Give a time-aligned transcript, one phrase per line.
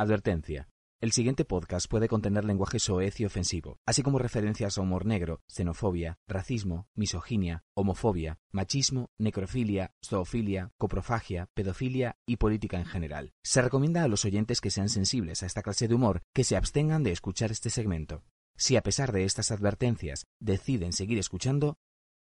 [0.00, 0.68] Advertencia.
[1.00, 5.42] El siguiente podcast puede contener lenguaje soez y ofensivo, así como referencias a humor negro,
[5.48, 13.32] xenofobia, racismo, misoginia, homofobia, machismo, necrofilia, zoofilia, coprofagia, pedofilia y política en general.
[13.42, 16.56] Se recomienda a los oyentes que sean sensibles a esta clase de humor que se
[16.56, 18.22] abstengan de escuchar este segmento.
[18.56, 21.76] Si a pesar de estas advertencias deciden seguir escuchando,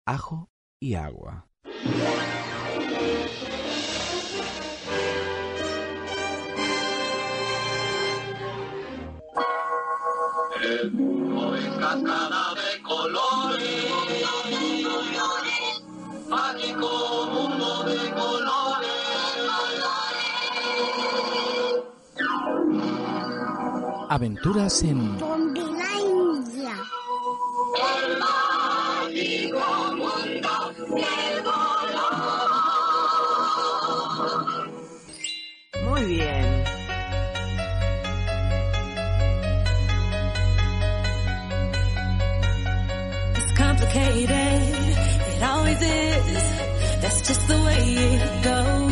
[0.07, 0.49] ajo
[0.81, 1.51] y agua.
[10.63, 13.85] El mundo es cascada de colores,
[16.29, 18.91] mágico mundo de colores.
[24.09, 26.77] Aventuras en Zombilandia.
[27.77, 29.61] El mágico
[29.97, 31.67] mundo del color.
[35.85, 36.46] Muy bien.
[43.99, 46.43] It always is.
[47.01, 48.86] That's just the way it goes.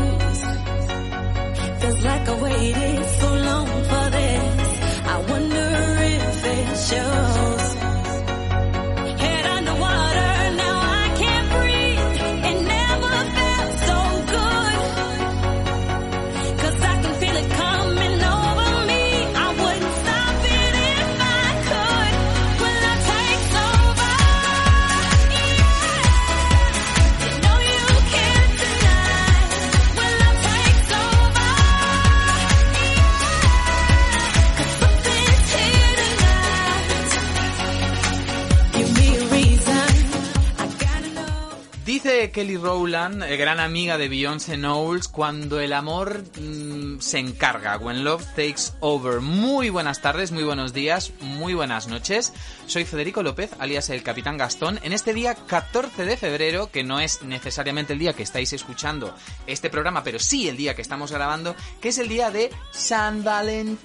[42.05, 47.79] Dice Kelly Rowland, eh, gran amiga de Beyoncé Knowles, cuando el amor mm, se encarga,
[47.79, 49.23] when love takes over.
[49.23, 52.35] Muy buenas tardes, muy buenos días, muy buenas noches.
[52.67, 57.01] Soy Federico López, alias el Capitán Gastón, en este día 14 de febrero, que no
[57.01, 59.15] es necesariamente el día que estáis escuchando
[59.47, 63.25] este programa, pero sí el día que estamos grabando, que es el día de San
[63.25, 63.79] Valentín.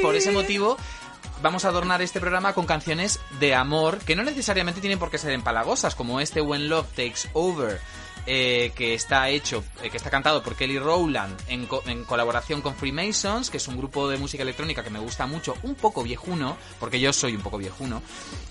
[0.00, 0.76] Por ese motivo,
[1.42, 5.18] vamos a adornar este programa con canciones de amor que no necesariamente tienen por qué
[5.18, 7.80] ser empalagosas, como este When Love Takes Over.
[8.24, 12.62] eh, que está hecho, eh, que está cantado por Kelly Rowland en, co- en colaboración
[12.62, 16.04] con Freemasons, que es un grupo de música electrónica que me gusta mucho, un poco
[16.04, 18.00] viejuno, porque yo soy un poco viejuno,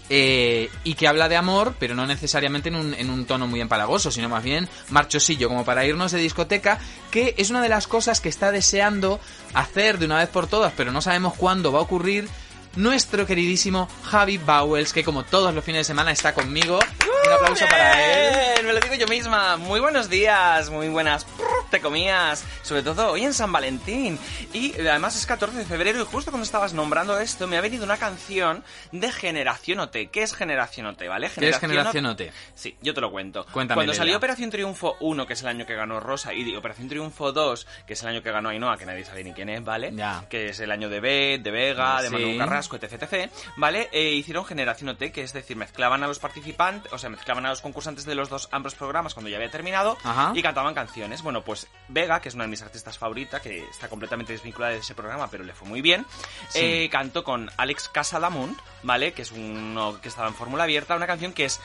[0.09, 4.27] eh, y que habla de amor, pero no necesariamente en un tono muy empalagoso, sino
[4.27, 6.77] más bien marchosillo, como para irnos de discoteca,
[7.09, 9.21] que es una de las cosas que está deseando
[9.53, 12.27] hacer de una vez por todas, pero no sabemos cuándo va a ocurrir
[12.75, 16.79] nuestro queridísimo Javi Bowles, que como todos los fines de semana está conmigo.
[17.25, 18.53] Un aplauso para él.
[18.55, 19.57] Bien, Me lo digo yo misma.
[19.57, 21.25] Muy buenos días, muy buenas
[21.71, 24.19] te comías, sobre todo hoy en San Valentín.
[24.53, 27.61] Y eh, además es 14 de febrero y justo cuando estabas nombrando esto me ha
[27.61, 29.95] venido una canción de Generación OT.
[30.11, 31.31] ¿Qué es Generación OT, vale?
[31.33, 32.23] ¿Qué es Generación OT?
[32.53, 33.45] Sí, yo te lo cuento.
[33.51, 36.89] Cuéntame, Cuando salió Operación Triunfo 1, que es el año que ganó Rosa, y Operación
[36.89, 39.63] Triunfo 2, que es el año que ganó Ainhoa, que nadie sabe ni quién es,
[39.63, 39.91] ¿vale?
[39.95, 40.25] Ya.
[40.29, 42.13] Que es el año de Bet, de Vega, de Sí.
[42.13, 43.89] Manu Carrasco, etc, etc, ¿vale?
[43.91, 47.49] Eh, hicieron Generación OT, que es decir, mezclaban a los participantes, o sea, mezclaban a
[47.49, 50.31] los concursantes de los dos ambos programas cuando ya había terminado Ajá.
[50.35, 51.21] y cantaban canciones.
[51.21, 54.79] Bueno, pues Vega, que es una de mis artistas favoritas, que está completamente desvinculada de
[54.79, 56.05] ese programa, pero le fue muy bien,
[56.49, 56.59] Sí.
[56.59, 59.13] eh, cantó con Alex Casadamunt, ¿vale?
[59.13, 61.59] Que es uno que estaba en fórmula abierta, una canción que es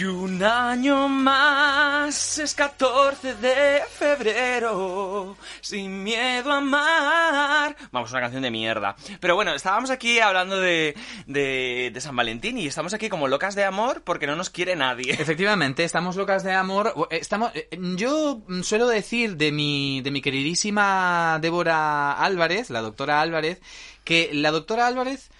[0.00, 7.76] y un año más es 14 de febrero, sin miedo a amar.
[7.92, 8.96] Vamos, una canción de mierda.
[9.20, 13.54] Pero bueno, estábamos aquí hablando de, de, de San Valentín y estamos aquí como locas
[13.54, 15.12] de amor porque no nos quiere nadie.
[15.12, 16.94] Efectivamente, estamos locas de amor.
[17.10, 23.20] Eh, Estamos, eh, yo suelo decir de mi, de mi queridísima Débora Álvarez, la doctora
[23.20, 23.60] Álvarez,
[24.04, 25.30] que la doctora Álvarez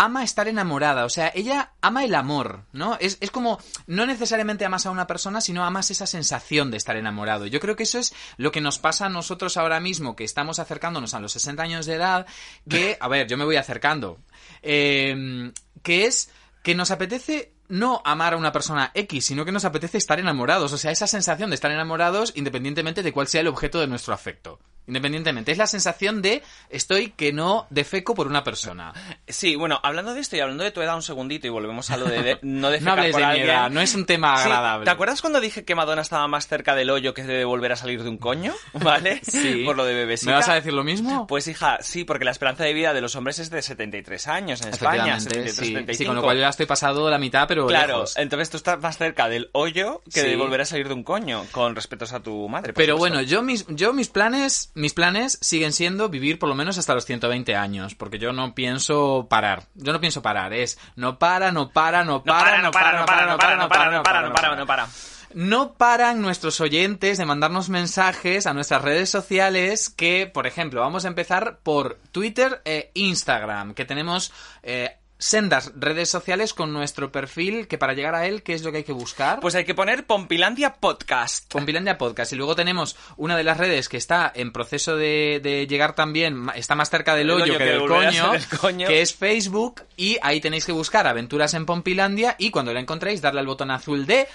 [0.00, 2.96] ama estar enamorada, o sea, ella ama el amor, ¿no?
[3.00, 6.96] Es, es como, no necesariamente amas a una persona, sino amas esa sensación de estar
[6.96, 7.44] enamorado.
[7.46, 10.58] Yo creo que eso es lo que nos pasa a nosotros ahora mismo, que estamos
[10.58, 12.26] acercándonos a los 60 años de edad,
[12.66, 14.18] que, a ver, yo me voy acercando,
[14.62, 15.52] eh,
[15.82, 16.30] que es
[16.62, 20.72] que nos apetece no amar a una persona X, sino que nos apetece estar enamorados.
[20.72, 24.14] O sea, esa sensación de estar enamorados independientemente de cuál sea el objeto de nuestro
[24.14, 24.58] afecto.
[24.90, 25.52] Independientemente.
[25.52, 28.92] Es la sensación de estoy que no defeco por una persona.
[29.28, 31.96] Sí, bueno, hablando de esto y hablando de tu edad un segundito y volvemos a
[31.96, 33.48] lo de, de- no defecar No hables por de mi alguien.
[33.50, 34.84] edad, no es un tema Sí, agradable.
[34.84, 37.76] ¿Te acuerdas cuando dije que Madonna estaba más cerca del hoyo que de volver a
[37.76, 38.52] salir de un coño?
[38.74, 39.20] ¿Vale?
[39.22, 39.62] Sí.
[39.64, 40.30] Por lo de bebesita.
[40.30, 41.26] ¿Me vas a decir lo mismo?
[41.26, 44.60] Pues hija, sí, porque la esperanza de vida de los hombres es de 73 años
[44.62, 45.16] en España.
[45.16, 45.66] Efectivamente, 73, sí.
[45.66, 45.98] 75.
[45.98, 48.16] Sí, con lo cual yo ya estoy pasado la mitad, pero Claro, lejos.
[48.16, 51.44] entonces tú estás más cerca del hoyo que de volver a salir de un coño,
[51.52, 52.72] con respetos a tu madre.
[52.72, 53.14] Pero supuesto.
[53.16, 56.94] bueno, yo mis, yo mis planes, mis planes siguen siendo vivir por lo menos hasta
[56.94, 59.64] los 120 años, porque yo no pienso parar.
[59.74, 63.26] Yo no pienso parar, es no para, no para, no para, no para, no para,
[63.26, 64.88] no para, no para, no para, no para, no para.
[65.32, 71.04] No paran nuestros oyentes de mandarnos mensajes a nuestras redes sociales que, por ejemplo, vamos
[71.04, 74.32] a empezar por Twitter e Instagram, que tenemos
[74.64, 78.72] eh, sendas redes sociales con nuestro perfil, que para llegar a él, ¿qué es lo
[78.72, 79.38] que hay que buscar?
[79.40, 81.52] Pues hay que poner Pompilandia Podcast.
[81.52, 82.32] Compilandia Podcast.
[82.32, 86.48] Y luego tenemos una de las redes que está en proceso de, de llegar también,
[86.54, 88.88] está más cerca del El hoyo, hoyo que que del coño, ser el coño.
[88.88, 89.82] que es Facebook.
[89.96, 92.36] Y ahí tenéis que buscar Aventuras en Pompilandia.
[92.38, 94.26] Y cuando la encontréis, darle al botón azul de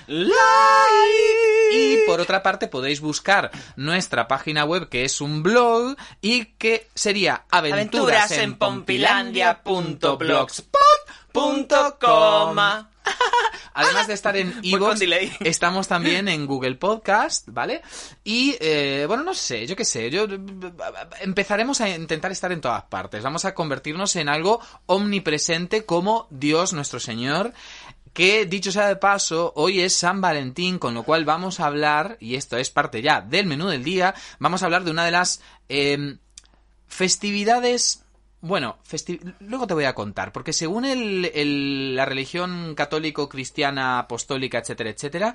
[1.72, 6.88] y por otra parte podéis buscar nuestra página web que es un blog y que
[6.94, 8.56] sería Aventuras en
[11.32, 12.86] pompilandia.blogspot.com
[13.74, 14.62] Además de estar en
[14.98, 15.32] delay.
[15.42, 17.82] estamos también en Google Podcast, ¿vale?
[18.24, 20.26] Y, eh, bueno, no sé, yo qué sé, yo
[21.22, 23.24] empezaremos a intentar estar en todas partes.
[23.24, 27.54] Vamos a convertirnos en algo omnipresente como Dios nuestro Señor.
[28.14, 32.16] Que, dicho sea de paso, hoy es San Valentín, con lo cual vamos a hablar,
[32.22, 35.12] y esto es parte ya del menú del día, vamos a hablar de una de
[35.12, 36.20] las em,
[36.88, 38.05] festividades
[38.48, 38.78] bueno,
[39.40, 45.34] luego te voy a contar, porque según el- la religión católico, cristiana, apostólica, etcétera, etcétera,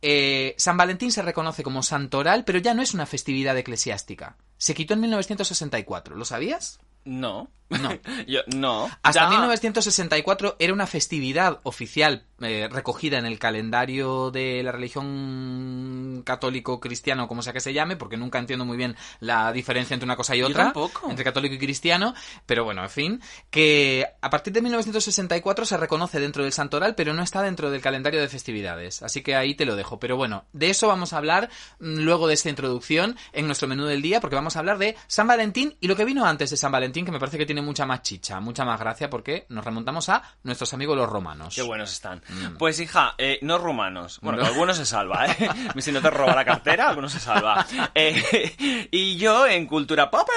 [0.00, 4.36] eh, San Valentín se reconoce como santoral, pero ya no es una festividad eclesiástica.
[4.58, 6.78] Se quitó en 1964, ¿lo sabías?
[7.04, 7.50] No.
[7.70, 7.90] No.
[8.26, 8.90] Yo, no.
[9.02, 9.30] Hasta Ya.
[9.30, 17.28] 1964 era una festividad oficial eh, recogida en el calendario de la religión católico cristiano,
[17.28, 20.34] como sea que se llame, porque nunca entiendo muy bien la diferencia entre una cosa
[20.34, 20.72] y otra,
[21.08, 22.14] entre católico y cristiano,
[22.44, 23.20] pero bueno, en fin,
[23.50, 27.80] que a partir de 1964 se reconoce dentro del santoral, pero no está dentro del
[27.80, 30.00] calendario de festividades, así que ahí te lo dejo.
[30.00, 31.48] Pero bueno, de eso vamos a hablar
[31.78, 34.96] mm, luego de esta introducción en nuestro menú del día, porque vamos a hablar de
[35.06, 37.62] San Valentín y lo que vino antes de San Valentín, que me parece que tiene
[37.62, 41.54] mucha más chicha, mucha más gracia, porque nos remontamos a nuestros amigos los romanos.
[41.54, 42.22] Qué buenos están.
[42.28, 42.56] Mm.
[42.58, 44.18] Pues hija, eh, no rumanos.
[44.20, 44.44] Bueno, No.
[44.44, 45.48] que algunos se salva, ¿eh?
[45.78, 47.66] si no te roba la cartera, algunos se salva.
[47.94, 50.34] Eh, y yo, en Cultura Popper,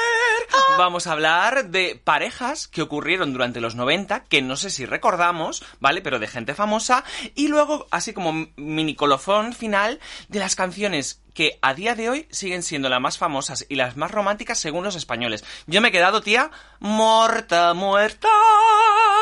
[0.77, 5.63] vamos a hablar de parejas que ocurrieron durante los 90, que no sé si recordamos,
[5.79, 6.01] ¿vale?
[6.01, 7.03] Pero de gente famosa.
[7.35, 9.99] Y luego, así como mini colofón final,
[10.29, 13.95] de las canciones que a día de hoy siguen siendo las más famosas y las
[13.97, 15.43] más románticas según los españoles.
[15.67, 16.49] Yo me he quedado, tía,
[16.79, 18.29] muerta, muerta.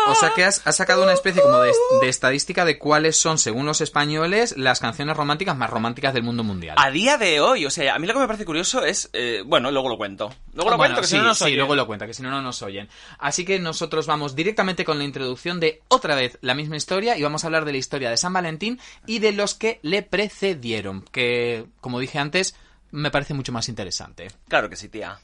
[0.07, 1.71] O sea que has, has sacado una especie como de,
[2.01, 6.44] de estadística de cuáles son, según los españoles, las canciones románticas más románticas del mundo
[6.44, 6.75] mundial.
[6.77, 9.44] A día de hoy, o sea, a mí lo que me parece curioso es, eh,
[9.45, 10.30] bueno, luego lo cuento.
[10.54, 11.57] Luego lo Bueno, cuento, que sí, si no nos sí, oyen.
[11.57, 12.89] luego lo cuenta, que si no, no nos oyen.
[13.18, 17.24] Así que nosotros vamos directamente con la introducción de otra vez la misma historia y
[17.24, 21.01] vamos a hablar de la historia de San Valentín y de los que le precedieron,
[21.12, 22.55] que, como dije antes,
[22.91, 24.27] me parece mucho más interesante.
[24.47, 25.19] Claro que sí, tía.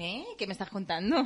[0.00, 0.24] ¿eh?
[0.36, 1.16] ¿Qué me estás contando?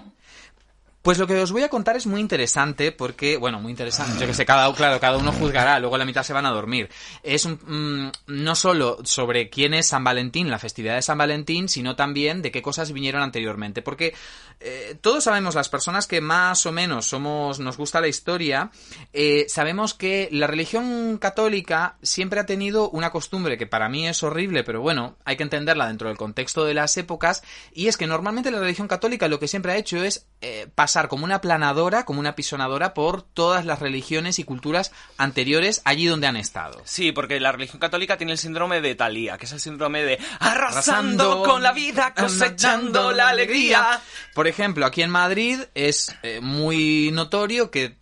[1.04, 4.18] Pues lo que os voy a contar es muy interesante porque, bueno, muy interesante.
[4.18, 6.88] Yo que sé, cada, claro, cada uno juzgará, luego la mitad se van a dormir.
[7.22, 11.68] Es un- mm, no solo sobre quién es San Valentín, la festividad de San Valentín,
[11.68, 13.82] sino también de qué cosas vinieron anteriormente.
[13.82, 14.14] Porque
[14.60, 18.70] eh, todos sabemos, las personas que más o menos somos, nos gusta la historia,
[19.12, 24.22] eh, sabemos que la religión católica siempre ha tenido una costumbre que para mí es
[24.22, 27.42] horrible, pero bueno, hay que entenderla dentro del contexto de las épocas,
[27.74, 31.08] y es que normalmente la religión católica lo que siempre ha hecho es eh, pasar
[31.08, 36.26] como una planadora, como una pisonadora por todas las religiones y culturas anteriores allí donde
[36.26, 36.82] han estado.
[36.84, 40.18] Sí, porque la religión católica tiene el síndrome de Talía, que es el síndrome de
[40.40, 44.02] Arrasando arrasando con la vida, cosechando la alegría.
[44.34, 47.96] Por ejemplo, aquí en Madrid es eh, muy notorio que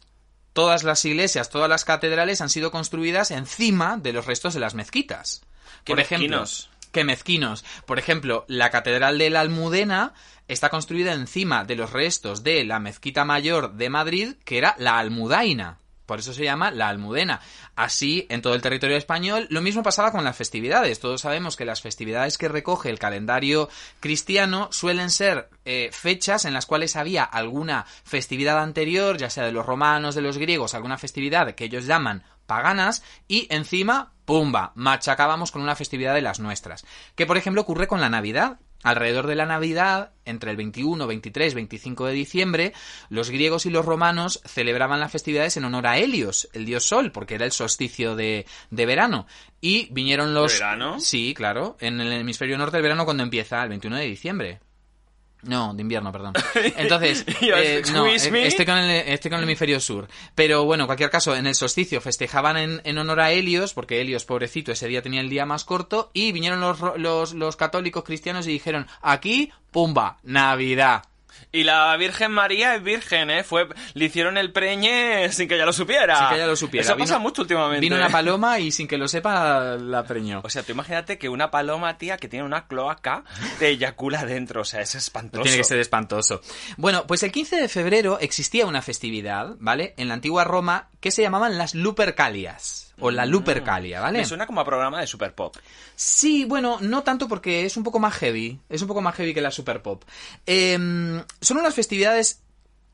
[0.53, 4.75] todas las iglesias, todas las catedrales han sido construidas encima de los restos de las
[4.75, 5.43] mezquitas.
[5.85, 6.45] Por ejemplo,
[6.93, 7.65] Qué mezquinos.
[7.87, 10.13] Por ejemplo, la Catedral de la Almudena
[10.47, 14.99] está construida encima de los restos de la Mezquita Mayor de Madrid, que era la
[14.99, 15.79] Almudaina.
[16.05, 17.41] Por eso se llama la Almudena.
[17.77, 21.01] Así, en todo el territorio español, lo mismo pasaba con las festividades.
[21.01, 23.71] Todos sabemos que las festividades que recoge el calendario
[24.01, 29.53] cristiano suelen ser eh, fechas en las cuales había alguna festividad anterior, ya sea de
[29.53, 35.51] los romanos, de los griegos, alguna festividad que ellos llaman paganas, y encima, ¡pumba!, machacábamos
[35.51, 36.85] con una festividad de las nuestras.
[37.15, 38.59] Que, por ejemplo, ocurre con la Navidad.
[38.85, 42.73] Alrededor de la Navidad, entre el 21, 23, 25 de diciembre,
[43.11, 47.13] los griegos y los romanos celebraban las festividades en honor a Helios, el dios Sol,
[47.13, 49.29] porque era el solsticio de, de verano.
[49.61, 50.55] Y vinieron los...
[50.55, 50.99] ¿Verano?
[50.99, 54.61] Sí, claro, en el hemisferio norte el verano cuando empieza, el 21 de diciembre.
[55.43, 56.35] No, de invierno, perdón.
[56.77, 60.09] Entonces, eh, no, estoy con, el, estoy con el hemisferio sur.
[60.35, 64.01] Pero bueno, en cualquier caso, en el solsticio festejaban en, en honor a Helios, porque
[64.01, 68.05] Helios, pobrecito, ese día tenía el día más corto, y vinieron los, los, los católicos
[68.05, 71.03] cristianos y dijeron, aquí, pumba, Navidad.
[71.51, 73.43] Y la Virgen María es virgen, ¿eh?
[73.45, 76.17] Fue, le hicieron el preñe sin que ella lo supiera.
[76.19, 76.85] Sin que ella lo supiera.
[76.85, 77.81] Eso Vino- pasa mucho últimamente.
[77.81, 80.41] Vino una paloma y sin que lo sepa, la preñó.
[80.45, 83.25] O sea, tú imagínate que una paloma, tía, que tiene una cloaca,
[83.59, 84.63] te eyacula dentro.
[84.63, 85.43] O sea, es espantoso.
[85.43, 86.41] Tiene que ser espantoso.
[86.77, 89.95] Bueno, pues el 15 de febrero existía una festividad, ¿vale?
[89.97, 92.92] En la antigua Roma que se llamaban las Lupercalias.
[93.03, 94.19] O la Lupercalia, ¿vale?
[94.19, 95.57] Me suena como a programa de Super Pop.
[95.95, 98.61] Sí, bueno, no tanto porque es un poco más heavy.
[98.69, 100.05] Es un poco más heavy que la Super Pop.
[100.47, 102.43] Em, son unas festividades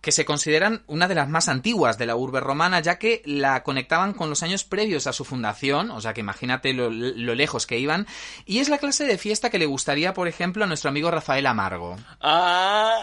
[0.00, 3.62] que se consideran una de las más antiguas de la urbe romana, ya que la
[3.62, 7.67] conectaban con los años previos a su fundación, o sea que imagínate lo, lo lejos
[7.67, 8.07] que iban,
[8.47, 11.47] y es la clase de fiesta que le gustaría, por ejemplo, a nuestro amigo Rafael
[11.47, 11.97] Amargo.
[12.21, 12.97] Ah,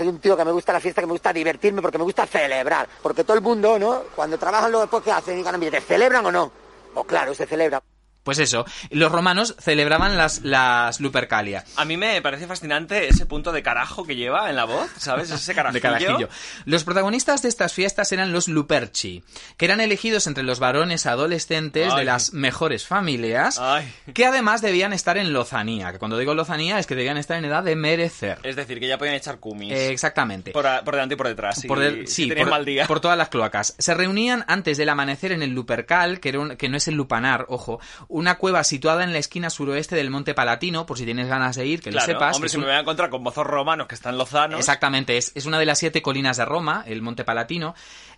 [0.00, 2.24] Soy un tío que me gusta la fiesta, que me gusta divertirme, porque me gusta
[2.24, 2.88] celebrar.
[3.02, 4.04] Porque todo el mundo, ¿no?
[4.16, 5.38] Cuando trabajan luego después, ¿qué hacen?
[5.38, 5.84] Y ganan billetes.
[5.84, 6.50] ¿Celebran o no?
[6.94, 7.82] Pues claro, se celebra.
[8.30, 11.64] Pues eso, los romanos celebraban las, las Lupercalia.
[11.74, 15.32] a mí me parece fascinante ese punto de carajo que lleva en la voz, ¿sabes?
[15.32, 15.74] Ese carajillo.
[15.74, 16.28] De carajillo.
[16.64, 19.24] Los protagonistas de estas fiestas eran los Luperci,
[19.56, 23.92] que eran elegidos entre los varones adolescentes de las mejores familias, Ay.
[24.14, 25.90] que además debían estar en lozanía.
[25.90, 28.38] Que cuando digo lozanía es que debían estar en edad de merecer.
[28.44, 29.72] Es decir, que ya podían echar cumis.
[29.72, 30.52] Eh, exactamente.
[30.52, 31.60] por, a- por delante y por detrás.
[31.60, 32.86] Si, Por del- si sí, tenían por, mal día.
[32.86, 33.74] por todas las cloacas.
[33.76, 36.94] Se reunían antes del amanecer en el Lupercal, que, era un- que no es el
[36.94, 37.80] Lupanar, ojo,
[38.20, 41.66] una cueva situada en la esquina suroeste del Monte Palatino, por si tienes ganas de
[41.66, 42.36] ir, que Claro, lo sepas.
[42.36, 44.58] hombre, si un- me voy a encontrar con mozos romanos que están lozanos.
[44.60, 47.74] Exactamente, es, es una de las siete colinas de Roma, el Monte Palatino,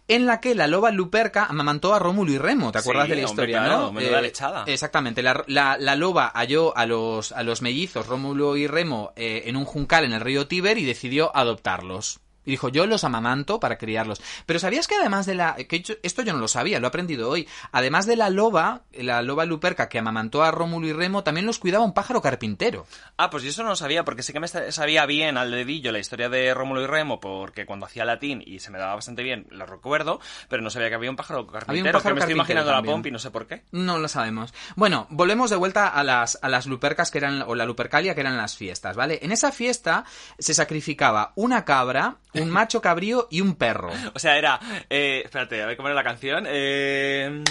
[0.09, 3.23] en la que la loba Luperca amamantó a Rómulo y Remo, ¿te acuerdas Sí, de
[3.23, 4.01] la hombre, historia, claro, no?
[4.01, 4.33] Eh.
[4.67, 9.45] Exactamente, la, la- la loba halló a los, a los mellizos Rómulo y Remo eh,
[9.47, 12.19] en un juncal en el río Tíber y decidió adoptarlos.
[12.45, 14.21] Y dijo, yo los amamanto para criarlos.
[14.47, 15.55] Pero ¿sabías que además de la...
[15.55, 17.49] que esto yo no lo sabía, lo he aprendido hoy.
[17.71, 21.59] Además de la loba, la loba luperca que amamantó a Rómulo y Remo, también los
[21.59, 22.87] cuidaba un pájaro carpintero.
[23.17, 25.51] Ah, pues yo eso no lo sabía, porque sí que me sa- sabía bien al
[25.51, 28.95] dedillo la historia de Rómulo y Remo, porque cuando hacía latín y se me daba
[28.97, 32.21] bastante bien, lo recuerdo, pero no sabía que había un pájaro carpintero, pájaro que me
[32.21, 32.95] estoy imaginando la también.
[32.97, 33.63] Pompi, no sé por qué.
[33.71, 34.53] No lo sabemos.
[34.77, 38.21] Bueno, volvemos de vuelta a las, a las lupercas que eran, o la lupercalia que
[38.21, 39.21] eran las fiestas, ¿vale?
[39.23, 40.05] En esa fiesta
[40.39, 43.91] se sacrificaba una cabra, un macho cabrío y un perro.
[44.15, 44.59] O sea, era...
[44.89, 46.45] Eh, espérate, a ver cómo era la canción.
[46.49, 47.43] Eh...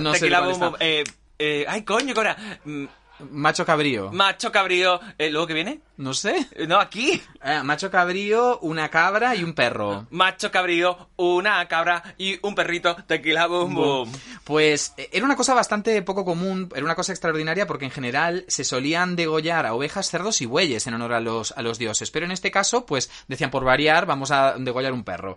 [0.00, 0.72] No sé tequila, está.
[0.80, 1.04] eh,
[1.38, 2.14] eh, ay, coño.
[2.64, 2.86] Mm,
[3.30, 4.10] Macho cabrío.
[4.12, 5.00] Macho cabrío...
[5.18, 5.80] Eh, ¿Luego qué viene?
[5.96, 6.46] No sé.
[6.52, 7.20] Eh, No, aquí.
[7.44, 10.06] Eh, macho cabrío, una cabra y un perro.
[10.10, 14.12] Macho cabrío, una cabra y un perrito, tequila, bum, bum.
[14.44, 18.44] Pues eh, era una cosa bastante poco común, era una cosa extraordinaria porque en general
[18.48, 22.10] se solían degollar a ovejas, cerdos y bueyes en honor a los, a los dioses.
[22.10, 25.36] Pero en este caso, pues decían por variar, vamos a degollar un perro.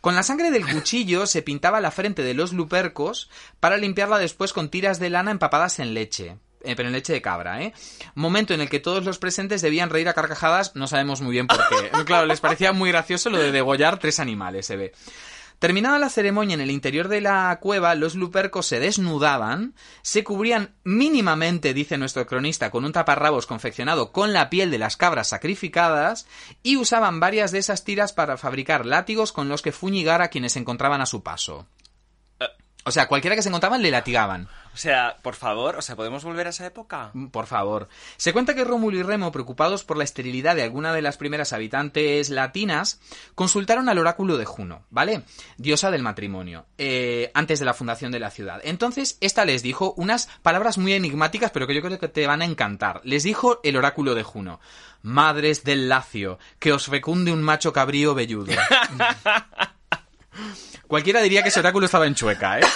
[0.00, 3.28] Con la sangre del cuchillo se pintaba la frente de los lupercos
[3.58, 6.36] para limpiarla después con tiras de lana empapadas en leche.
[6.66, 7.72] Eh, pero en leche de cabra, ¿eh?
[8.14, 11.46] Momento en el que todos los presentes debían reír a carcajadas, no sabemos muy bien
[11.46, 11.90] por qué.
[12.06, 14.92] Claro, les parecía muy gracioso lo de degollar tres animales, se ve.
[15.58, 20.74] Terminada la ceremonia en el interior de la cueva, los lupercos se desnudaban, se cubrían
[20.84, 26.26] mínimamente, dice nuestro cronista, con un taparrabos confeccionado con la piel de las cabras sacrificadas
[26.62, 30.52] y usaban varias de esas tiras para fabricar látigos con los que fuñigar a quienes
[30.52, 31.66] se encontraban a su paso.
[32.84, 34.48] O sea, cualquiera que se encontraban le latigaban.
[34.76, 37.10] O sea, por favor, o sea, ¿podemos volver a esa época?
[37.30, 37.88] Por favor.
[38.18, 41.54] Se cuenta que Rómulo y Remo, preocupados por la esterilidad de alguna de las primeras
[41.54, 43.00] habitantes latinas,
[43.34, 45.22] consultaron al oráculo de Juno, ¿vale?
[45.56, 48.60] Diosa del matrimonio, eh, antes de la fundación de la ciudad.
[48.64, 52.42] Entonces, esta les dijo unas palabras muy enigmáticas, pero que yo creo que te van
[52.42, 53.00] a encantar.
[53.02, 54.60] Les dijo el oráculo de Juno.
[55.00, 58.52] Madres del Lacio, que os fecunde un macho cabrío velludo.
[60.86, 62.66] Cualquiera diría que ese oráculo estaba en chueca, ¿eh?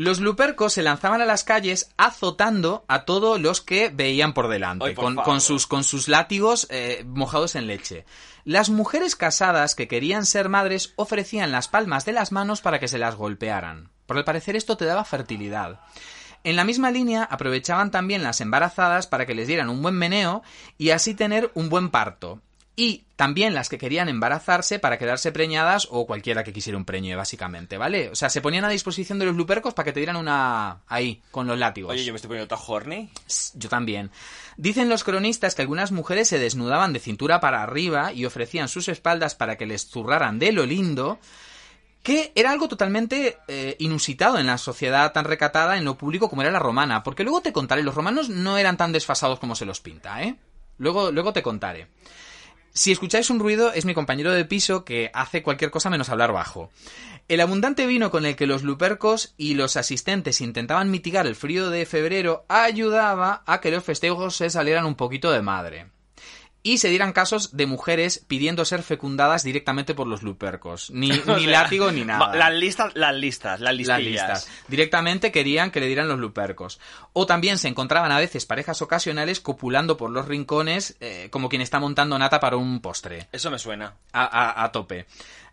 [0.00, 4.86] Los lupercos se lanzaban a las calles azotando a todos los que veían por delante,
[4.86, 8.06] Ay, por con, sus, con sus látigos eh, mojados en leche.
[8.46, 12.88] Las mujeres casadas que querían ser madres ofrecían las palmas de las manos para que
[12.88, 13.90] se las golpearan.
[14.06, 15.80] Por al parecer esto te daba fertilidad.
[16.44, 20.42] En la misma línea aprovechaban también las embarazadas para que les dieran un buen meneo
[20.78, 22.40] y así tener un buen parto.
[22.76, 27.16] Y también las que querían embarazarse para quedarse preñadas o cualquiera que quisiera un preño,
[27.16, 28.08] básicamente, ¿vale?
[28.08, 30.80] O sea, se ponían a disposición de los lupercos para que te dieran una...
[30.86, 31.92] ahí, con los látigos.
[31.92, 33.10] Oye, yo me estoy poniendo horny.
[33.54, 34.10] Yo también.
[34.56, 38.88] Dicen los cronistas que algunas mujeres se desnudaban de cintura para arriba y ofrecían sus
[38.88, 41.18] espaldas para que les zurraran de lo lindo,
[42.02, 46.42] que era algo totalmente eh, inusitado en la sociedad tan recatada en lo público como
[46.42, 49.66] era la romana, porque luego te contaré, los romanos no eran tan desfasados como se
[49.66, 50.36] los pinta, ¿eh?
[50.78, 51.88] Luego, luego te contaré.
[52.72, 56.32] Si escucháis un ruido, es mi compañero de piso que hace cualquier cosa menos hablar
[56.32, 56.70] bajo.
[57.28, 61.70] El abundante vino con el que los lupercos y los asistentes intentaban mitigar el frío
[61.70, 65.86] de febrero ayudaba a que los festejos se salieran un poquito de madre.
[66.62, 70.90] Y se dieran casos de mujeres pidiendo ser fecundadas directamente por los lupercos.
[70.90, 72.34] Ni, ni sea, látigo ni nada.
[72.94, 74.02] Las listas, las listas, las
[74.44, 74.48] listas.
[74.68, 76.78] Directamente querían que le dieran los lupercos.
[77.14, 81.62] O también se encontraban a veces parejas ocasionales copulando por los rincones, eh, como quien
[81.62, 83.28] está montando nata para un postre.
[83.32, 83.94] Eso me suena.
[84.12, 85.06] A, a- a tope.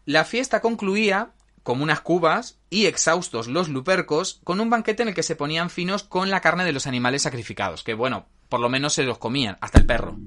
[0.06, 1.30] La fiesta concluía
[1.64, 5.70] como unas cubas y exhaustos los lupercos con un banquete en el que se ponían
[5.70, 9.18] finos con la carne de los animales sacrificados, que bueno, por lo menos se los
[9.18, 10.18] comían, hasta el perro.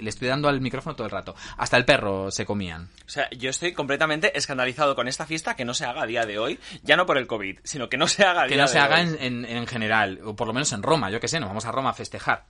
[0.00, 1.34] Le estoy dando al micrófono todo el rato.
[1.58, 2.88] Hasta el perro se comían.
[3.06, 6.24] O sea, yo estoy completamente escandalizado con esta fiesta que no se haga a día
[6.24, 8.62] de hoy, ya no por el COVID, sino que no se haga a que día
[8.62, 9.16] no se de haga hoy.
[9.20, 11.66] en, en- en general, o por lo menos en Roma, yo que sé, nos vamos
[11.66, 12.44] a Roma a festejar.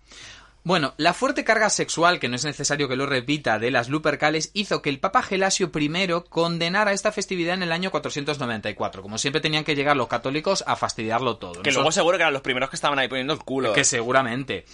[0.64, 4.50] Bueno, la fuerte carga sexual, que no es necesario que lo repita, de las Lupercales
[4.54, 9.02] hizo que el Papa Gelasio I condenara esta festividad en el año 494.
[9.02, 11.54] Como siempre tenían que llegar los católicos a fastidiarlo todo.
[11.54, 13.72] Que Nosotros- luego seguro que eran los primeros que estaban ahí poniendo el culo.
[13.72, 14.64] que seguramente.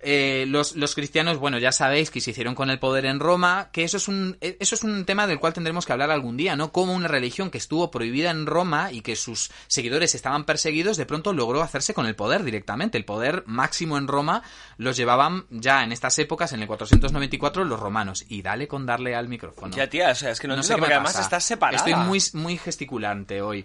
[0.00, 3.70] Eh, los, los cristianos, bueno, ya sabéis que se hicieron con el poder en Roma,
[3.72, 6.36] que eso es un eh, eso es un tema del cual tendremos que hablar algún
[6.36, 6.72] día, ¿no?
[6.72, 11.06] Como una religión que estuvo prohibida en Roma y que sus seguidores estaban perseguidos, de
[11.06, 12.98] pronto logró hacerse con el poder directamente.
[12.98, 14.42] El poder máximo en Roma
[14.76, 18.24] los llevaban ya en estas épocas, en el 494, los romanos.
[18.28, 19.74] Y dale con darle al micrófono.
[19.74, 21.24] Ya, tía, o sea, es que no, No sé qué porque me además pasa.
[21.24, 21.78] estás separada.
[21.78, 23.64] Estoy muy, muy gesticulante hoy.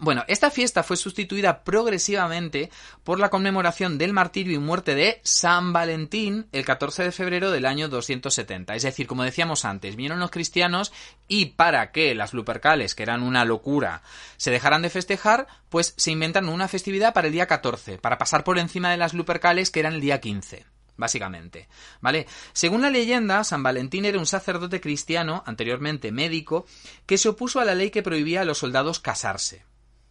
[0.00, 2.70] Bueno, esta fiesta fue sustituida progresivamente
[3.04, 7.66] por la conmemoración del martirio y muerte de San Valentín el 14 de febrero del
[7.66, 8.74] año 270.
[8.74, 10.92] Es decir, como decíamos antes, vinieron los cristianos
[11.28, 14.02] y para que las Lupercales, que eran una locura,
[14.38, 18.44] se dejaran de festejar, pues se inventan una festividad para el día 14, para pasar
[18.44, 21.68] por encima de las Lupercales, que eran el día 15 básicamente.
[22.00, 22.26] ¿Vale?
[22.52, 26.66] Según la leyenda, San Valentín era un sacerdote cristiano, anteriormente médico,
[27.06, 29.64] que se opuso a la ley que prohibía a los soldados casarse.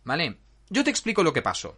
[0.04, 0.38] ¿Vale?
[0.70, 1.78] Yo te explico lo que pasó.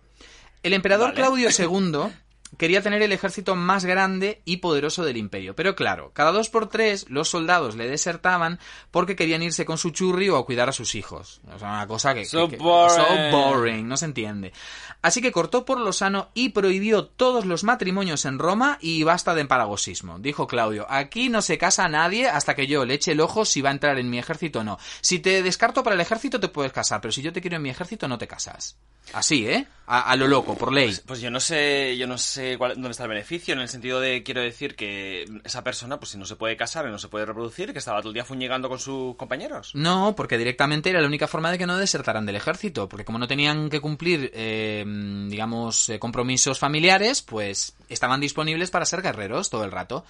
[0.61, 1.17] El emperador Vale.
[1.17, 2.13] Claudio II
[2.57, 5.55] quería tener el ejército más grande y poderoso del imperio.
[5.55, 8.59] Pero claro, cada dos por tres los soldados le desertaban
[8.91, 11.41] porque querían irse con su churri o a cuidar a sus hijos.
[11.53, 12.25] O sea, una cosa que...
[12.25, 12.95] So que- que- boring.
[12.95, 14.53] so boring, no se entiende.
[15.01, 19.33] Así que cortó por lo sano y prohibió todos los matrimonios en Roma y basta
[19.35, 20.19] de empalagosismo.
[20.19, 23.61] Dijo Claudio, aquí no se casa nadie hasta que yo le eche el ojo si
[23.61, 24.77] va a entrar en mi ejército o no.
[25.01, 27.63] Si te descarto para el ejército te puedes casar, pero si yo te quiero en
[27.63, 28.77] mi ejército no te casas.
[29.11, 29.67] Así, ¿eh?
[29.85, 30.97] A, a lo loco, por ley.
[31.05, 33.99] Pues yo no sé, yo no sé cuál- dónde está el beneficio, en el sentido
[33.99, 37.07] de, quiero decir, que esa persona, pues si no se puede casar y no se
[37.07, 39.71] puede reproducir, que estaba todo el día fuñigando con sus compañeros.
[39.73, 43.19] No, porque directamente era la única forma de que no desertaran del ejército, porque como
[43.19, 44.83] no tenían que cumplir, eh,
[45.29, 50.05] digamos, eh, compromisos familiares, pues estaban disponibles para ser guerreros todo el rato.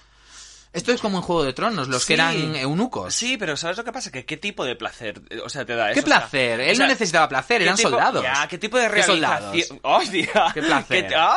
[0.74, 3.14] Esto es como en Juego de Tronos, los que eran eunucos.
[3.14, 4.10] Sí, pero ¿sabes lo que pasa?
[4.10, 5.94] Que qué tipo de placer, o sea, te da eso.
[5.94, 6.60] ¿Qué O sea, placer?
[6.60, 8.22] o Él sea, no necesitaba placer, ¿qué eran tipo- soldados.
[8.22, 9.80] Ya, ¿qué tipo de realización?
[9.82, 10.50] ¡Hostia!
[10.52, 11.06] Qué placer.
[11.08, 11.36] ¿Qué, ah,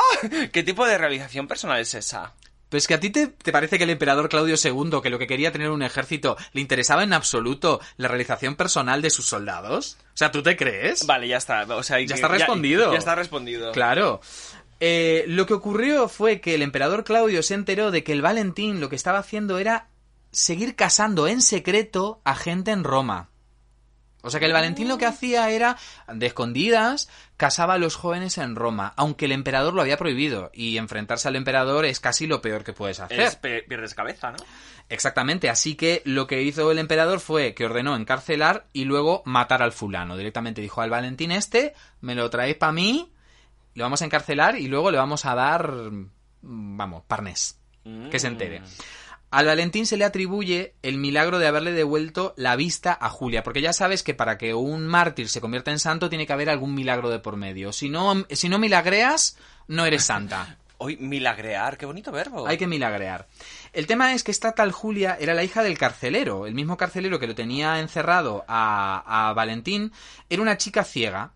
[0.52, 2.34] ¿Qué tipo de realización personal es esa?
[2.70, 5.18] Pero es que a ti te, te parece que el emperador Claudio II, que lo
[5.18, 9.96] que quería tener un ejército, le interesaba en absoluto la realización personal de sus soldados.
[10.14, 11.06] O sea, ¿tú te crees?
[11.06, 11.62] Vale, ya está.
[11.64, 12.92] O sea, Ya está respondido.
[12.92, 13.72] Ya, está respondido.
[13.72, 14.20] Claro.
[14.80, 18.80] Eh, lo que ocurrió fue que el emperador Claudio se enteró de que el Valentín
[18.80, 19.90] lo que estaba haciendo era
[20.32, 23.30] seguir casando en secreto a gente en Roma.
[24.24, 25.78] O sea que el Valentín lo que hacía era,
[26.12, 30.52] de escondidas, casaba a los jóvenes en Roma, aunque el emperador lo había prohibido.
[30.54, 33.22] Y enfrentarse al emperador es casi lo peor que puedes hacer.
[33.22, 34.38] Es, pierdes cabeza, ¿no?
[34.90, 39.62] Exactamente, así que lo que hizo el emperador fue que ordenó encarcelar y luego matar
[39.62, 40.18] al fulano.
[40.18, 43.12] Directamente dijo al Valentín este, me lo traéis para mí,
[43.78, 46.10] le vamos a encarcelar y luego le vamos a dar, mm,
[46.42, 47.60] vamos, parnés,
[48.10, 48.64] que se entere.
[49.30, 53.62] Al Valentín se le atribuye el milagro de haberle devuelto la vista a Julia, porque
[53.62, 56.74] ya sabes que para que un mártir se convierta en santo tiene que haber algún
[56.74, 57.72] milagro de por medio.
[57.72, 59.38] Si no, si no milagreas,
[59.68, 60.58] no eres santa.
[60.80, 62.48] Hoy, milagrear, qué bonito verbo.
[62.48, 63.28] Hay que milagrear.
[63.74, 66.48] El tema es que esta tal Julia era la hija del carcelero.
[66.48, 69.92] El mismo carcelero que lo tenía encerrado a, a Valentín
[70.30, 71.34] era una chica ciega.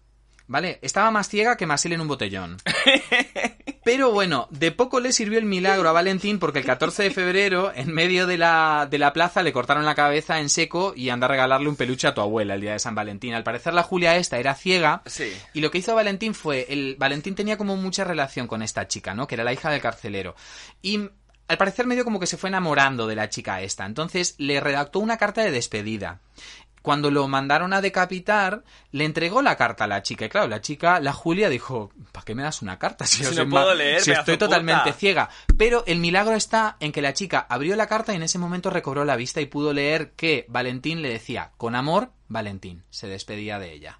[0.51, 0.79] ¿Vale?
[0.81, 2.57] Estaba más ciega que Masil en un botellón.
[3.85, 7.71] Pero bueno, de poco le sirvió el milagro a Valentín porque el 14 de febrero,
[7.73, 11.25] en medio de la, de la plaza, le cortaron la cabeza en seco y anda
[11.25, 13.33] a regalarle un peluche a tu abuela el día de San Valentín.
[13.33, 15.31] Al parecer la Julia esta era ciega Sí.
[15.53, 19.13] y lo que hizo Valentín fue, el Valentín tenía como mucha relación con esta chica,
[19.15, 19.27] ¿no?
[19.27, 20.35] Que era la hija del carcelero.
[20.81, 21.09] Y
[21.47, 23.85] al parecer medio como que se fue enamorando de la chica esta.
[23.85, 26.19] Entonces le redactó una carta de despedida.
[26.81, 30.25] Cuando lo mandaron a decapitar, le entregó la carta a la chica.
[30.25, 33.05] Y claro, la chica, la Julia, dijo, ¿para qué me das una carta?
[33.05, 34.45] Si, no puedo leer, si estoy puta".
[34.47, 35.29] totalmente ciega.
[35.57, 38.69] Pero el milagro está en que la chica abrió la carta y en ese momento
[38.69, 42.83] recobró la vista y pudo leer que Valentín le decía, con amor, Valentín.
[42.89, 43.99] Se despedía de ella.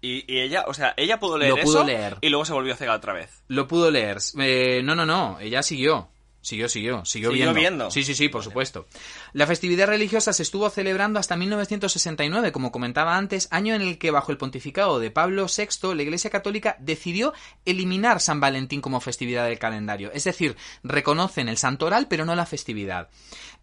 [0.00, 2.18] Y, y ella, o sea, ella pudo leer Lo pudo eso leer.
[2.20, 3.42] y luego se volvió ciega otra vez.
[3.48, 4.18] Lo pudo leer.
[4.38, 5.40] Eh, no, no, no.
[5.40, 6.10] Ella siguió.
[6.40, 7.54] Siguió, siguió, siguió, Siguió viendo.
[7.54, 7.90] viendo.
[7.90, 8.86] Sí, sí, sí, por supuesto.
[9.32, 14.10] La festividad religiosa se estuvo celebrando hasta 1969, como comentaba antes, año en el que
[14.10, 17.32] bajo el pontificado de Pablo VI la Iglesia Católica decidió
[17.64, 20.10] eliminar San Valentín como festividad del calendario.
[20.14, 23.08] Es decir, reconocen el santoral pero no la festividad.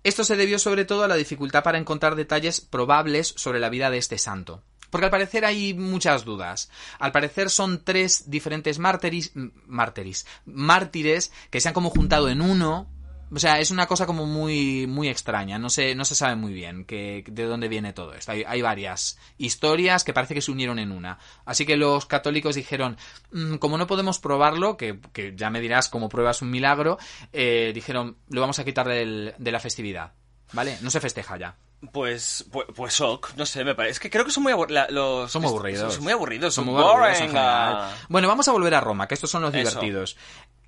[0.04, 3.90] Esto se debió sobre todo a la dificultad para encontrar detalles probables sobre la vida
[3.90, 4.62] de este santo.
[4.96, 6.70] Porque al parecer hay muchas dudas.
[7.00, 12.42] Al parecer son tres diferentes mártiris, m- mártiris, mártires que se han como juntado en
[12.42, 12.90] uno.
[13.32, 15.58] O sea, es una cosa como muy, muy extraña.
[15.58, 18.32] No se, no se sabe muy bien que, de dónde viene todo esto.
[18.32, 21.18] Hay, varias historias que parece que se unieron en una.
[21.44, 22.96] Así que los católicos dijeron,
[23.32, 26.98] "Mm, como no podemos probarlo, que, que ya me dirás cómo pruebas un milagro,
[27.34, 30.14] eh, dijeron, lo vamos a quitar de la festividad.
[30.54, 30.78] ¿Vale?
[30.82, 31.58] No se festeja ya.
[31.92, 33.94] Pues, pues, pues ok, no sé, me parece.
[33.94, 34.90] Es que creo que son muy aburridos.
[34.92, 35.94] Los, Son muy aburridos.
[35.94, 37.74] Son muy aburridos, Son muy aburridos en boring, general.
[37.78, 37.96] ah.
[38.10, 39.70] Bueno, vamos a volver a Roma, que estos son los Eso.
[39.70, 40.18] divertidos.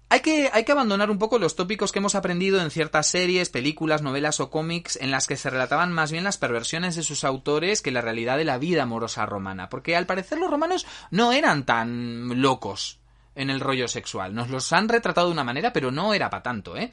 [0.10, 3.50] Hay que, hay que abandonar un poco los tópicos que hemos aprendido en ciertas series,
[3.50, 7.26] películas, novelas o cómics en las que se relataban más bien las perversiones de sus
[7.26, 9.68] autores que la realidad de la vida amorosa romana.
[9.68, 13.00] Porque al parecer los romanos no eran tan locos
[13.38, 14.34] en el rollo sexual.
[14.36, 16.92] Nos los han retratado de una manera, pero no era para tanto, ¿eh?